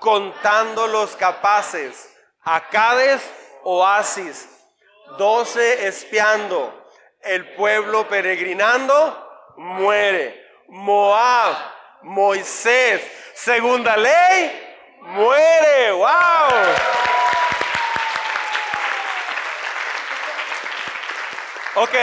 [0.00, 2.12] contando los capaces,
[2.42, 3.22] acades,
[3.62, 4.48] oasis,
[5.16, 6.90] doce espiando,
[7.22, 10.44] el pueblo peregrinando muere.
[10.68, 11.56] Moab,
[12.02, 13.00] Moisés,
[13.34, 15.92] segunda ley, muere.
[15.92, 16.06] ¡Wow!
[21.76, 21.94] Ok,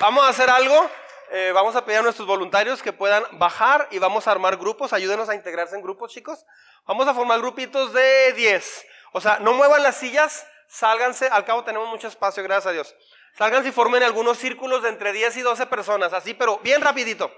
[0.00, 0.90] vamos a hacer algo.
[1.30, 4.92] Eh, vamos a pedir a nuestros voluntarios que puedan bajar y vamos a armar grupos.
[4.92, 6.44] Ayúdenos a integrarse en grupos, chicos.
[6.86, 8.86] Vamos a formar grupitos de 10.
[9.12, 11.28] O sea, no muevan las sillas, sálganse.
[11.28, 12.94] Al cabo tenemos mucho espacio, gracias a Dios.
[13.36, 17.30] Salgan y formen algunos círculos de entre 10 y 12 personas, así, pero bien rapidito.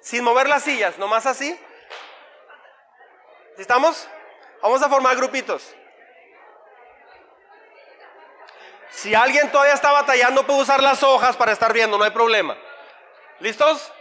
[0.00, 1.56] Sin mover las sillas, nomás así.
[3.56, 4.08] ¿Estamos?
[4.62, 5.74] Vamos a formar grupitos.
[8.90, 12.56] Si alguien todavía está batallando, puede usar las hojas para estar viendo, no hay problema.
[13.42, 13.92] ¿Listos?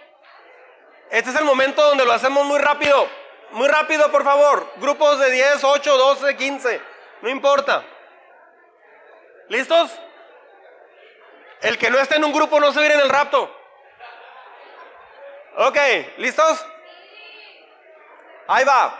[1.10, 3.10] Este es el momento donde lo hacemos muy rápido.
[3.50, 4.72] Muy rápido, por favor.
[4.76, 6.82] Grupos de 10, 8, 12, 15.
[7.24, 7.84] No importa.
[9.50, 10.00] ¿Listos?
[11.62, 13.52] El que no esté en un grupo no se viene en el rapto.
[15.58, 15.78] Ok,
[16.18, 16.64] ¿listos?
[18.48, 18.96] Ahí va.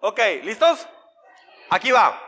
[0.00, 0.88] Ok, ¿listos?
[1.68, 2.18] Aquí va.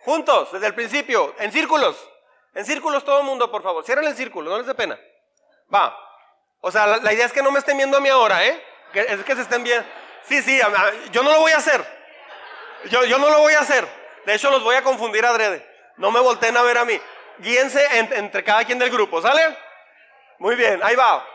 [0.00, 2.13] Juntos, desde el principio, en círculos.
[2.54, 3.84] En círculos todo el mundo, por favor.
[3.84, 4.98] Cierren el círculo, no les dé pena.
[5.72, 5.96] Va.
[6.60, 8.62] O sea, la, idea es que no me estén viendo a mí ahora, ¿eh?
[8.94, 9.86] Es que se estén viendo.
[10.22, 10.58] Sí, sí,
[11.10, 11.84] yo no lo voy a hacer.
[12.86, 13.86] Yo, yo no lo voy a hacer.
[14.24, 15.66] De hecho, los voy a confundir adrede.
[15.96, 16.98] No me volteen a ver a mí.
[17.38, 19.56] Guíense entre cada quien del grupo, ¿sale?
[20.38, 21.26] Muy bien, ahí va.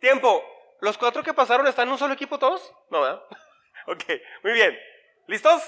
[0.00, 0.44] Tiempo.
[0.80, 2.72] ¿Los cuatro que pasaron están en un solo equipo todos?
[2.90, 3.22] No, ¿verdad?
[3.86, 4.04] ok,
[4.42, 4.78] muy bien.
[5.26, 5.62] ¿Listos?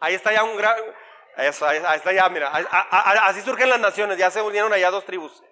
[0.00, 0.76] Ahí está ya un gran...
[1.36, 2.48] Eso, ahí, está ya, mira.
[3.26, 5.42] así surgen las naciones, ya se unieron allá dos tribus.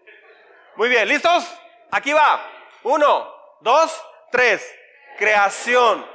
[0.76, 1.46] Muy bien, ¿listos?
[1.90, 2.40] Aquí va.
[2.82, 4.64] Uno, dos, tres.
[5.18, 6.06] Creación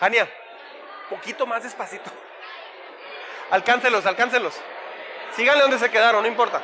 [0.00, 0.26] Jania,
[1.10, 2.10] poquito más despacito.
[3.50, 4.58] Alcáncelos, alcáncelos.
[5.36, 6.62] Síganle donde se quedaron, no importa.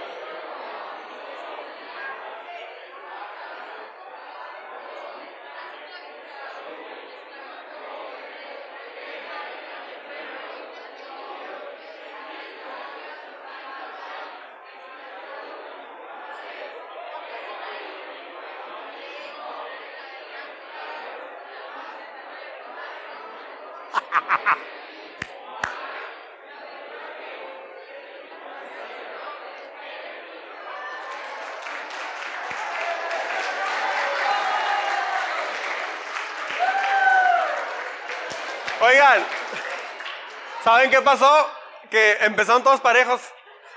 [40.66, 41.48] ¿Saben qué pasó?
[41.88, 43.20] Que empezaron todos parejos,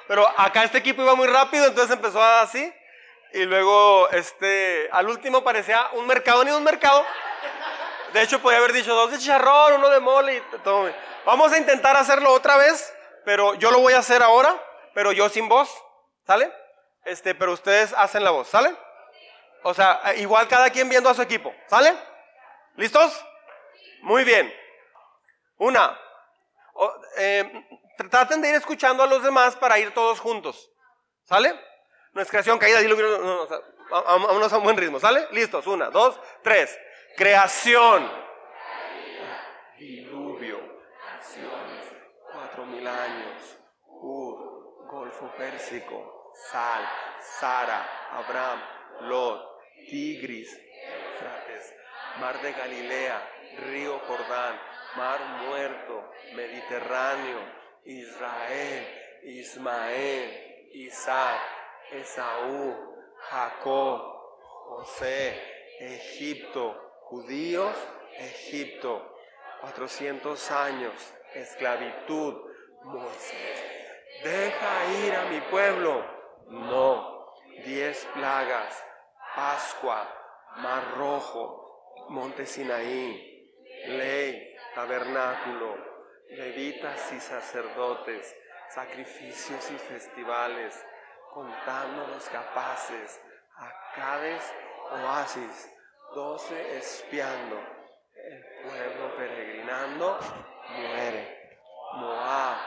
[0.07, 2.73] pero acá este equipo iba muy rápido, entonces empezó así.
[3.31, 7.05] Y luego, este, al último parecía un mercado, ni un mercado.
[8.11, 10.41] De hecho, podía haber dicho dos de chicharrón, uno de mole.
[11.27, 12.91] Vamos a intentar hacerlo otra vez,
[13.23, 14.59] pero yo lo voy a hacer ahora,
[14.95, 15.69] pero yo sin voz,
[16.25, 16.51] ¿sale?
[17.05, 18.73] Este, pero ustedes hacen la voz, ¿sale?
[19.61, 21.95] O sea, igual cada quien viendo a su equipo, ¿sale?
[22.77, 23.23] ¿Listos?
[24.01, 24.51] Muy bien.
[25.57, 25.95] Una.
[27.17, 27.67] Eh,
[28.09, 30.71] traten de ir escuchando a los demás para ir todos juntos.
[31.25, 31.53] ¿Sale?
[32.13, 33.47] Nuestra creación caída, diluvio, no,
[33.89, 35.27] vámonos a un buen ritmo, ¿sale?
[35.32, 36.77] Listos, una, dos, tres.
[37.15, 38.09] Creación.
[39.77, 40.59] Diluvio.
[41.15, 41.86] Naciones.
[42.32, 43.57] Cuatro mil años.
[43.88, 44.88] Ur.
[44.88, 46.34] Golfo Pérsico.
[46.51, 46.88] Sal.
[47.39, 47.86] Sara.
[48.11, 48.61] Abraham.
[49.01, 49.41] Lot.
[49.89, 50.49] Tigris.
[50.53, 51.73] Eufrates.
[52.19, 53.32] Mar de Galilea.
[53.67, 54.59] Río Jordán.
[54.95, 56.11] Mar muerto.
[56.35, 57.39] Mediterráneo.
[57.85, 58.87] Israel.
[59.23, 60.69] Ismael.
[60.73, 61.41] Isaac.
[61.91, 62.75] Esaú.
[63.29, 64.01] Jacob.
[64.69, 65.41] José.
[65.79, 67.75] Egipto judíos,
[68.19, 69.15] Egipto,
[69.61, 70.93] 400 años,
[71.33, 72.35] esclavitud,
[72.83, 73.63] Moisés,
[74.23, 76.05] deja ir a mi pueblo.
[76.49, 77.33] No,
[77.65, 78.83] diez plagas,
[79.35, 80.07] Pascua,
[80.57, 83.51] Mar Rojo, Monte Sinaí,
[83.87, 84.49] ley,
[84.80, 85.75] tabernáculo,
[86.30, 88.34] levitas y sacerdotes,
[88.69, 90.73] sacrificios y festivales,
[91.34, 93.19] contando los capaces,
[93.57, 94.41] acades,
[94.91, 95.69] oasis,
[96.15, 97.59] doce espiando,
[98.15, 100.17] el pueblo peregrinando
[100.77, 101.57] muere.
[101.95, 102.57] Moab,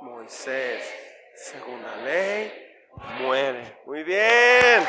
[0.00, 0.90] Moisés,
[1.34, 2.50] segunda ley,
[3.20, 3.80] muere.
[3.84, 4.86] Muy bien.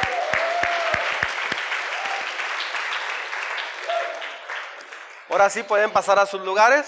[5.39, 6.85] Ahora sí pueden pasar a sus lugares.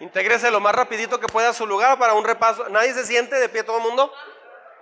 [0.00, 2.68] Intégrese lo más rapidito que pueda a su lugar para un repaso.
[2.68, 4.12] ¿Nadie se siente de pie todo el mundo?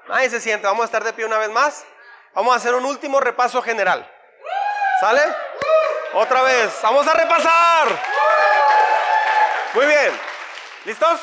[0.08, 0.66] Nadie se siente.
[0.66, 1.86] Vamos a estar de pie una vez más.
[2.34, 4.04] Vamos a hacer un último repaso general.
[4.98, 5.22] ¿Sale?
[6.14, 6.76] Otra vez.
[6.82, 7.86] Vamos a repasar.
[9.74, 10.20] Muy bien.
[10.86, 11.20] ¿Listos?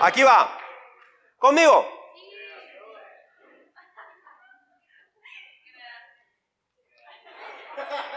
[0.00, 0.61] Aquí va.
[1.42, 1.84] Conmigo.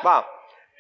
[0.06, 0.30] Va.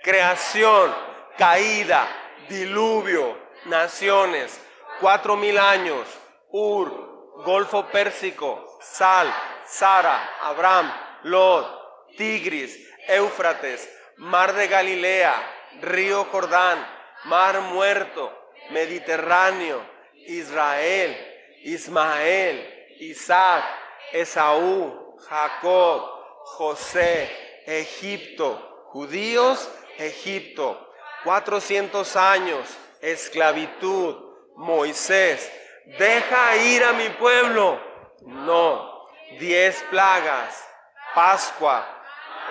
[0.03, 0.95] Creación,
[1.39, 2.07] caída,
[2.47, 3.35] diluvio,
[3.65, 4.61] naciones,
[5.01, 6.07] cuatro mil años,
[6.51, 9.33] Ur, Golfo Pérsico, Sal,
[9.65, 10.93] Sara, Abraham,
[11.23, 12.77] Lot, Tigris,
[13.07, 15.33] Éufrates, Mar de Galilea,
[15.81, 16.77] Río Jordán,
[17.23, 18.31] Mar Muerto,
[18.69, 19.83] Mediterráneo,
[20.27, 21.34] Israel,
[21.65, 23.65] Ismael, Isaac,
[24.13, 26.01] Esaú, Jacob,
[26.45, 27.29] José,
[27.65, 30.79] Egipto, judíos, Egipto,
[31.23, 34.25] 400 años, esclavitud.
[34.55, 35.51] Moisés,
[35.97, 37.79] deja ir a mi pueblo.
[38.21, 39.05] No,
[39.37, 40.65] diez plagas,
[41.13, 41.85] Pascua,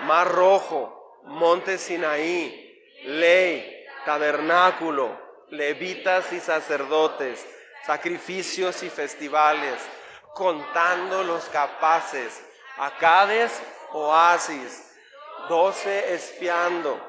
[0.03, 7.45] Mar Rojo, Monte Sinaí, ley, tabernáculo, levitas y sacerdotes,
[7.85, 9.79] sacrificios y festivales,
[10.33, 12.43] contando los capaces,
[12.77, 13.61] acades,
[13.93, 14.91] oasis,
[15.47, 16.99] doce espiando,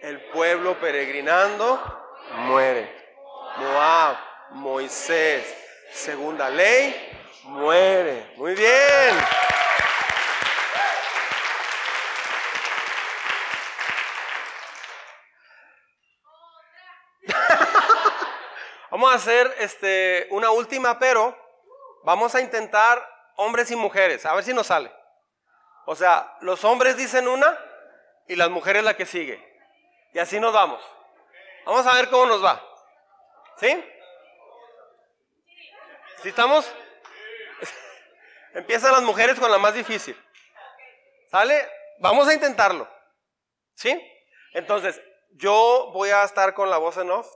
[0.00, 1.80] el pueblo peregrinando,
[2.38, 3.02] muere.
[3.56, 4.16] Moab,
[4.50, 5.46] Moisés,
[5.92, 6.94] segunda ley,
[7.44, 8.32] muere.
[8.36, 9.14] Muy bien.
[18.90, 21.36] Vamos hacer este, una última, pero
[22.04, 23.06] vamos a intentar
[23.36, 24.92] hombres y mujeres, a ver si nos sale.
[25.86, 27.58] O sea, los hombres dicen una
[28.28, 29.42] y las mujeres la que sigue.
[30.12, 30.82] Y así nos vamos.
[31.66, 32.62] Vamos a ver cómo nos va.
[33.56, 33.82] ¿Sí
[36.28, 36.70] estamos?
[38.54, 40.16] Empiezan las mujeres con la más difícil.
[41.30, 41.68] ¿Sale?
[41.98, 42.88] Vamos a intentarlo.
[43.74, 44.00] ¿Sí?
[44.52, 45.00] Entonces,
[45.32, 47.28] yo voy a estar con la voz en off.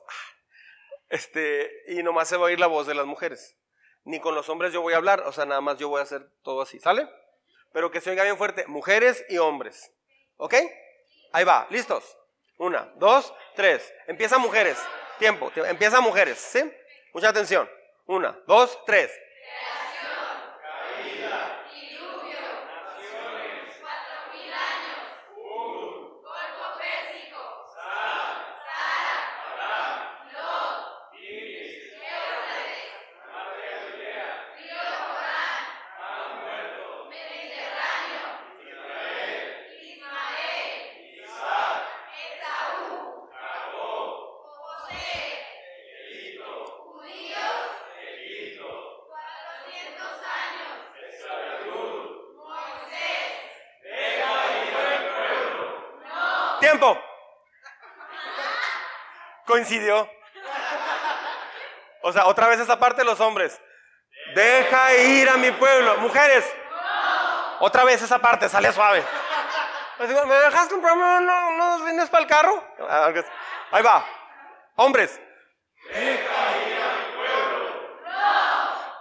[1.09, 3.57] Este, y nomás se va a oír la voz de las mujeres.
[4.05, 6.05] Ni con los hombres yo voy a hablar, o sea, nada más yo voy a
[6.05, 7.09] hacer todo así, ¿sale?
[7.73, 9.93] Pero que se oiga bien fuerte, mujeres y hombres.
[10.37, 10.55] ¿Ok?
[11.33, 12.17] Ahí va, listos.
[12.59, 13.93] Una, dos, tres.
[14.07, 14.79] Empieza mujeres.
[15.19, 15.51] Tiempo.
[15.57, 16.39] Empieza mujeres.
[16.39, 16.73] ¿Sí?
[17.13, 17.69] Mucha atención.
[18.07, 19.13] Una, dos, tres.
[59.49, 60.09] Coincidió.
[62.03, 63.59] O sea, otra vez esa parte de los hombres.
[64.34, 65.96] Deja ir a mi pueblo.
[65.96, 66.44] Mujeres.
[67.61, 69.03] Otra vez esa parte, sale suave.
[69.99, 72.62] ¿Me dejas comprarme unos rines para el carro?
[73.72, 74.05] Ahí va.
[74.76, 75.18] Hombres.
[75.88, 78.07] Deja ir a mi pueblo.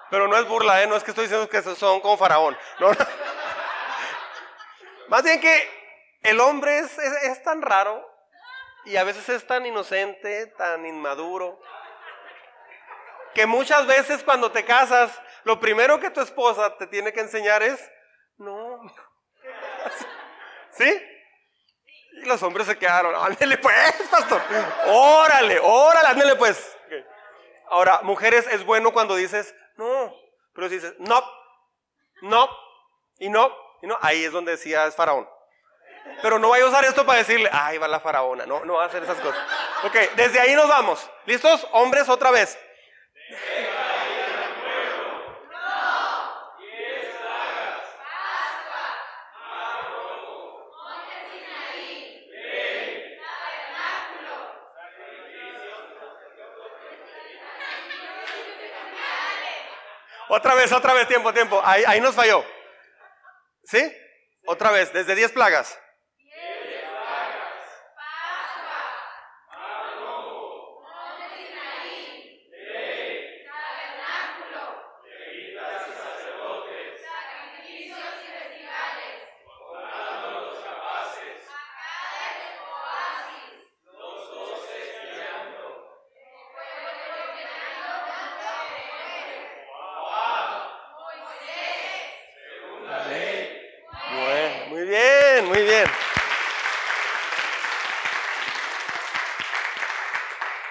[0.09, 0.87] Pero no es burla, ¿eh?
[0.87, 2.57] No es que estoy diciendo que son como faraón.
[2.79, 2.91] No,
[5.09, 8.16] Más bien que el hombre es, es tan raro
[8.87, 11.59] y a veces es tan inocente, tan inmaduro,
[13.33, 15.11] que muchas veces cuando te casas,
[15.43, 17.79] lo primero que tu esposa te tiene que enseñar es,
[18.37, 18.81] no,
[20.71, 21.03] ¿sí?
[22.13, 24.41] Y los hombres se quedaron, ándele pues, pastor,
[24.87, 26.75] órale, órale, ándele pues.
[27.69, 30.15] Ahora, mujeres, es bueno cuando dices, no,
[30.53, 31.21] pero si dices, no,
[32.21, 32.49] no,
[33.19, 35.27] y no, y no, ahí es donde decía es faraón.
[36.21, 38.83] Pero no voy a usar esto para decirle, ahí va la faraona, no, no va
[38.83, 39.39] a hacer esas cosas.
[39.83, 41.09] Ok, desde ahí nos vamos.
[41.25, 41.67] ¿Listos?
[41.71, 42.57] Hombres, otra vez.
[60.29, 61.61] Otra vez, otra vez, tiempo, tiempo.
[61.63, 62.43] Ahí, ahí nos falló.
[63.63, 63.91] ¿Sí?
[64.45, 65.79] Otra vez, desde 10 plagas.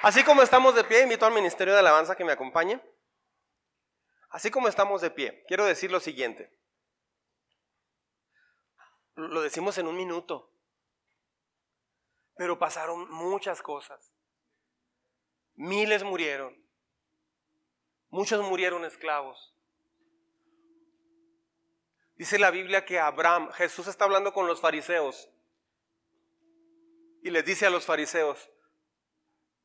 [0.07, 2.81] Así como estamos de pie, invito al Ministerio de Alabanza que me acompañe.
[4.29, 6.57] Así como estamos de pie, quiero decir lo siguiente.
[9.17, 10.49] Lo decimos en un minuto.
[12.37, 14.13] Pero pasaron muchas cosas.
[15.57, 16.57] Miles murieron.
[18.11, 19.57] Muchos murieron esclavos.
[22.15, 25.29] Dice la Biblia que Abraham, Jesús está hablando con los fariseos.
[27.25, 28.49] Y les dice a los fariseos,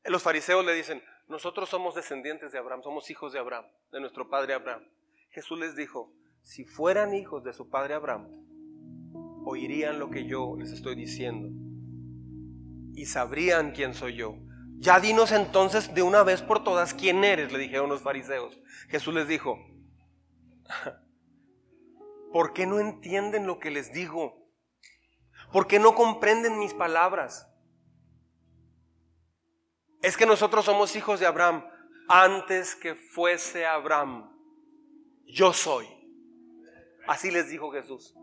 [0.04, 4.28] los fariseos le dicen, nosotros somos descendientes de Abraham, somos hijos de Abraham, de nuestro
[4.28, 4.84] padre Abraham.
[5.30, 8.28] Jesús les dijo, si fueran hijos de su padre Abraham,
[9.44, 11.48] oirían lo que yo les estoy diciendo
[12.94, 14.36] y sabrían quién soy yo.
[14.78, 18.60] Ya dinos entonces de una vez por todas quién eres, le dijeron los fariseos.
[18.88, 19.58] Jesús les dijo,
[22.32, 24.42] ¿por qué no entienden lo que les digo?
[25.52, 27.48] ¿Por qué no comprenden mis palabras?
[30.02, 31.64] Es que nosotros somos hijos de Abraham.
[32.08, 34.28] Antes que fuese Abraham,
[35.26, 35.86] yo soy.
[37.06, 38.14] Así les dijo Jesús.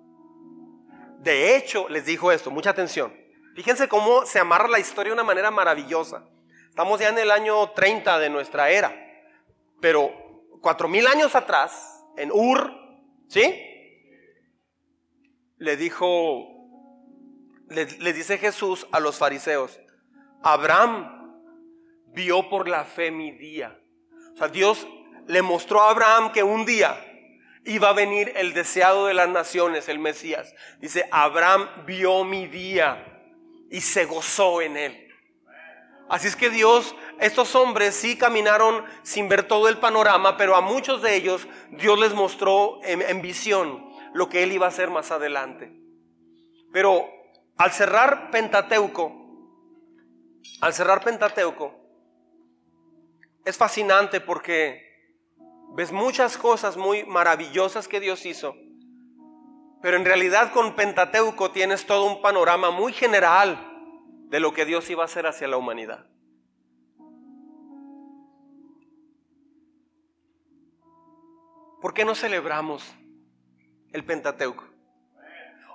[1.19, 3.13] De hecho, les dijo esto, mucha atención.
[3.55, 6.29] Fíjense cómo se amarra la historia de una manera maravillosa.
[6.69, 8.93] Estamos ya en el año 30 de nuestra era.
[9.81, 10.11] Pero
[10.61, 12.73] cuatro mil años atrás, en Ur,
[13.27, 13.65] ¿sí?
[15.57, 16.45] Le dijo,
[17.69, 19.79] le dice Jesús a los fariseos,
[20.41, 21.18] Abraham
[22.13, 23.79] vio por la fe mi día.
[24.33, 24.87] O sea, Dios
[25.27, 27.05] le mostró a Abraham que un día
[27.65, 30.53] iba a venir el deseado de las naciones, el Mesías.
[30.79, 33.05] Dice, Abraham vio mi día
[33.69, 35.05] y se gozó en él.
[36.09, 40.61] Así es que Dios, estos hombres sí caminaron sin ver todo el panorama, pero a
[40.61, 44.89] muchos de ellos Dios les mostró en, en visión lo que él iba a hacer
[44.89, 45.71] más adelante.
[46.73, 47.07] Pero
[47.57, 49.13] al cerrar Pentateuco,
[50.61, 51.78] al cerrar Pentateuco,
[53.49, 54.89] es fascinante porque
[55.75, 58.55] ves muchas cosas muy maravillosas que Dios hizo.
[59.81, 63.65] Pero en realidad con Pentateuco tienes todo un panorama muy general
[64.27, 66.05] de lo que Dios iba a hacer hacia la humanidad.
[71.81, 72.93] ¿Por qué no celebramos
[73.93, 74.65] el Pentateuco?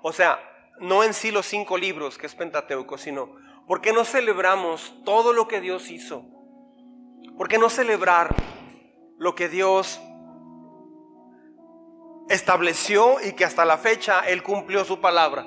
[0.03, 0.39] O sea,
[0.81, 3.37] no en sí los cinco libros que es Pentateuco, sino
[3.67, 6.34] ¿por qué no celebramos todo lo que Dios hizo?
[7.37, 8.35] ¿Por qué no celebrar
[9.19, 10.01] lo que Dios
[12.29, 15.45] estableció y que hasta la fecha Él cumplió su palabra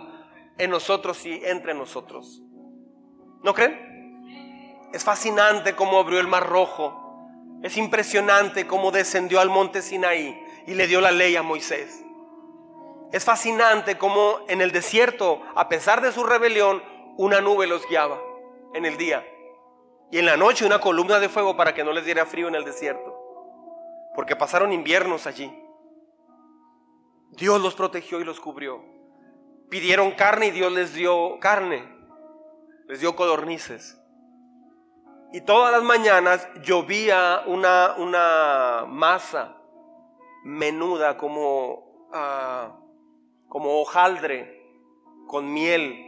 [0.58, 2.42] en nosotros y entre nosotros?
[3.42, 4.90] ¿No creen?
[4.94, 7.24] Es fascinante cómo abrió el mar rojo.
[7.64, 10.38] Es impresionante cómo descendió al monte Sinaí
[10.68, 12.04] y le dio la ley a Moisés.
[13.14, 16.84] Es fascinante cómo en el desierto, a pesar de su rebelión,
[17.16, 18.20] una nube los guiaba
[18.74, 19.26] en el día
[20.12, 22.56] y en la noche una columna de fuego para que no les diera frío en
[22.56, 23.16] el desierto,
[24.16, 25.52] porque pasaron inviernos allí.
[27.32, 28.84] Dios los protegió y los cubrió.
[29.70, 31.84] Pidieron carne y Dios les dio carne,
[32.88, 34.02] les dio codornices.
[35.34, 39.58] Y todas las mañanas llovía una, una masa
[40.46, 42.80] menuda como, ah,
[43.50, 44.64] como hojaldre
[45.28, 46.07] con miel.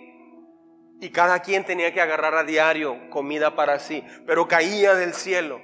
[1.02, 4.04] Y cada quien tenía que agarrar a diario comida para sí.
[4.26, 5.62] Pero caía del cielo.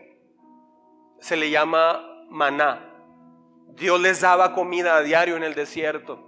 [1.19, 2.91] Se le llama maná.
[3.75, 6.19] Dios les daba comida a diario en el desierto.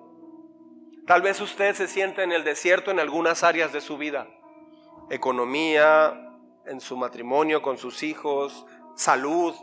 [1.05, 4.27] Tal vez usted se siente en el desierto en algunas áreas de su vida.
[5.09, 6.27] Economía,
[6.65, 8.65] en su matrimonio con sus hijos,
[8.95, 9.55] salud.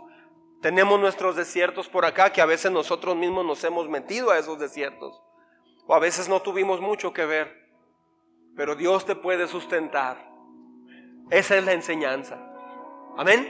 [0.62, 4.59] Tenemos nuestros desiertos por acá que a veces nosotros mismos nos hemos metido a esos
[4.59, 5.21] desiertos.
[5.87, 7.64] O a veces no tuvimos mucho que ver.
[8.56, 10.16] Pero Dios te puede sustentar.
[11.31, 12.39] Esa es la enseñanza.
[13.16, 13.47] Amén.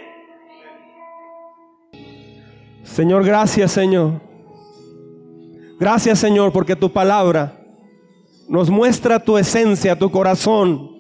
[2.83, 4.21] Señor, gracias Señor.
[5.79, 7.61] Gracias Señor porque tu palabra
[8.49, 10.91] nos muestra tu esencia, tu corazón.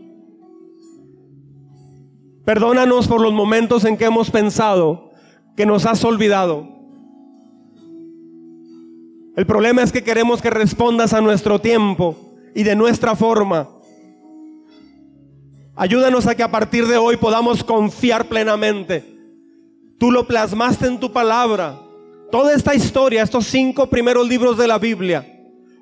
[2.44, 5.10] Perdónanos por los momentos en que hemos pensado
[5.56, 6.68] que nos has olvidado.
[9.36, 12.16] El problema es que queremos que respondas a nuestro tiempo
[12.54, 13.68] y de nuestra forma.
[15.76, 19.04] Ayúdanos a que a partir de hoy podamos confiar plenamente.
[19.98, 21.80] Tú lo plasmaste en tu palabra.
[22.30, 25.26] Toda esta historia, estos cinco primeros libros de la Biblia,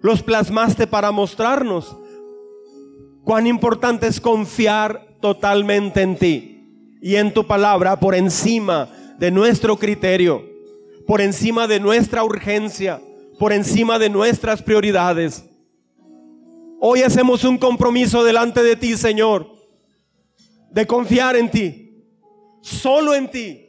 [0.00, 1.94] los plasmaste para mostrarnos
[3.22, 8.88] cuán importante es confiar totalmente en ti y en tu palabra por encima
[9.18, 10.42] de nuestro criterio,
[11.06, 13.00] por encima de nuestra urgencia,
[13.38, 15.44] por encima de nuestras prioridades.
[16.80, 19.61] Hoy hacemos un compromiso delante de ti, Señor,
[20.72, 22.04] de confiar en ti,
[22.60, 23.66] solo en ti.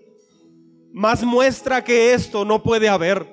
[0.91, 3.27] Más muestra que esto no puede haber.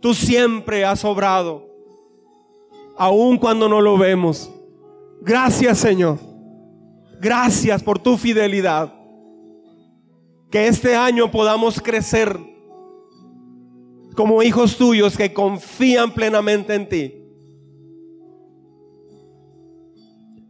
[0.00, 1.68] Tú siempre has obrado,
[2.96, 4.50] aun cuando no lo vemos.
[5.20, 6.18] Gracias, Señor.
[7.20, 8.94] Gracias por tu fidelidad.
[10.50, 12.38] Que este año podamos crecer
[14.14, 17.17] como hijos tuyos que confían plenamente en ti.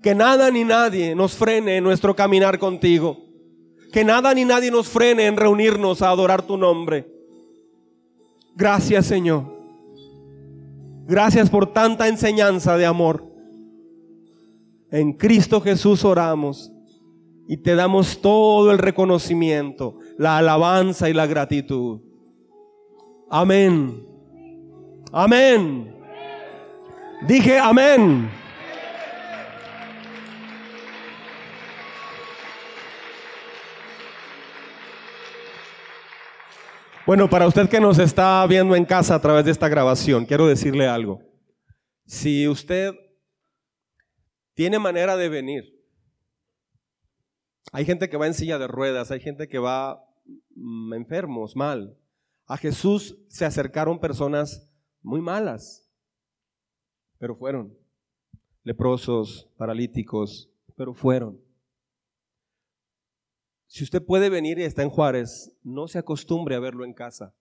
[0.02, 3.18] Que nada ni nadie nos frene en nuestro caminar contigo.
[3.92, 7.06] Que nada ni nadie nos frene en reunirnos a adorar tu nombre.
[8.54, 9.44] Gracias Señor.
[11.06, 13.24] Gracias por tanta enseñanza de amor.
[14.90, 16.70] En Cristo Jesús oramos
[17.48, 22.00] y te damos todo el reconocimiento, la alabanza y la gratitud.
[23.30, 24.06] Amén.
[25.12, 25.94] Amén.
[27.26, 28.30] Dije amén.
[37.09, 40.47] Bueno, para usted que nos está viendo en casa a través de esta grabación, quiero
[40.47, 41.22] decirle algo.
[42.05, 42.93] Si usted
[44.52, 45.64] tiene manera de venir.
[47.72, 50.05] Hay gente que va en silla de ruedas, hay gente que va
[50.55, 51.97] mm, enfermos, mal.
[52.44, 54.70] A Jesús se acercaron personas
[55.01, 55.90] muy malas,
[57.16, 57.74] pero fueron.
[58.64, 61.40] Leprosos, paralíticos, pero fueron.
[63.68, 67.34] Si usted puede venir y está en Juárez, no se acostumbre a verlo en casa.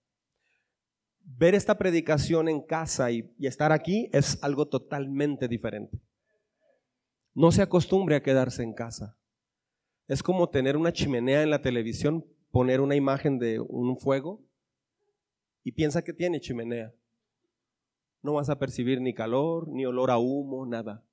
[1.24, 6.02] Ver esta predicación en casa y, estar aquí es algo totalmente diferente.
[7.34, 9.18] No se acostumbre a quedarse en casa.
[10.08, 14.46] Es como tener una chimenea en la televisión, poner una imagen de un fuego
[15.64, 16.94] y piensa que tiene chimenea.
[18.22, 21.06] No vas a percibir ni calor, ni olor a humo, nada.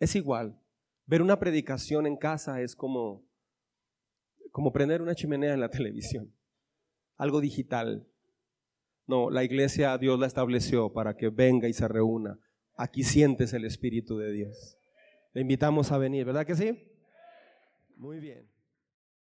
[0.00, 0.58] Es igual.
[1.04, 3.25] Ver una predicación en casa es como,
[4.52, 6.32] como prender una chimenea en la televisión.
[7.16, 8.06] Algo digital.
[9.06, 12.38] No, la iglesia Dios la estableció para que venga y se reúna.
[12.76, 14.76] Aquí sientes el Espíritu de Dios.
[15.32, 16.92] Le invitamos a venir, ¿verdad que sí?
[17.96, 18.55] Muy bien.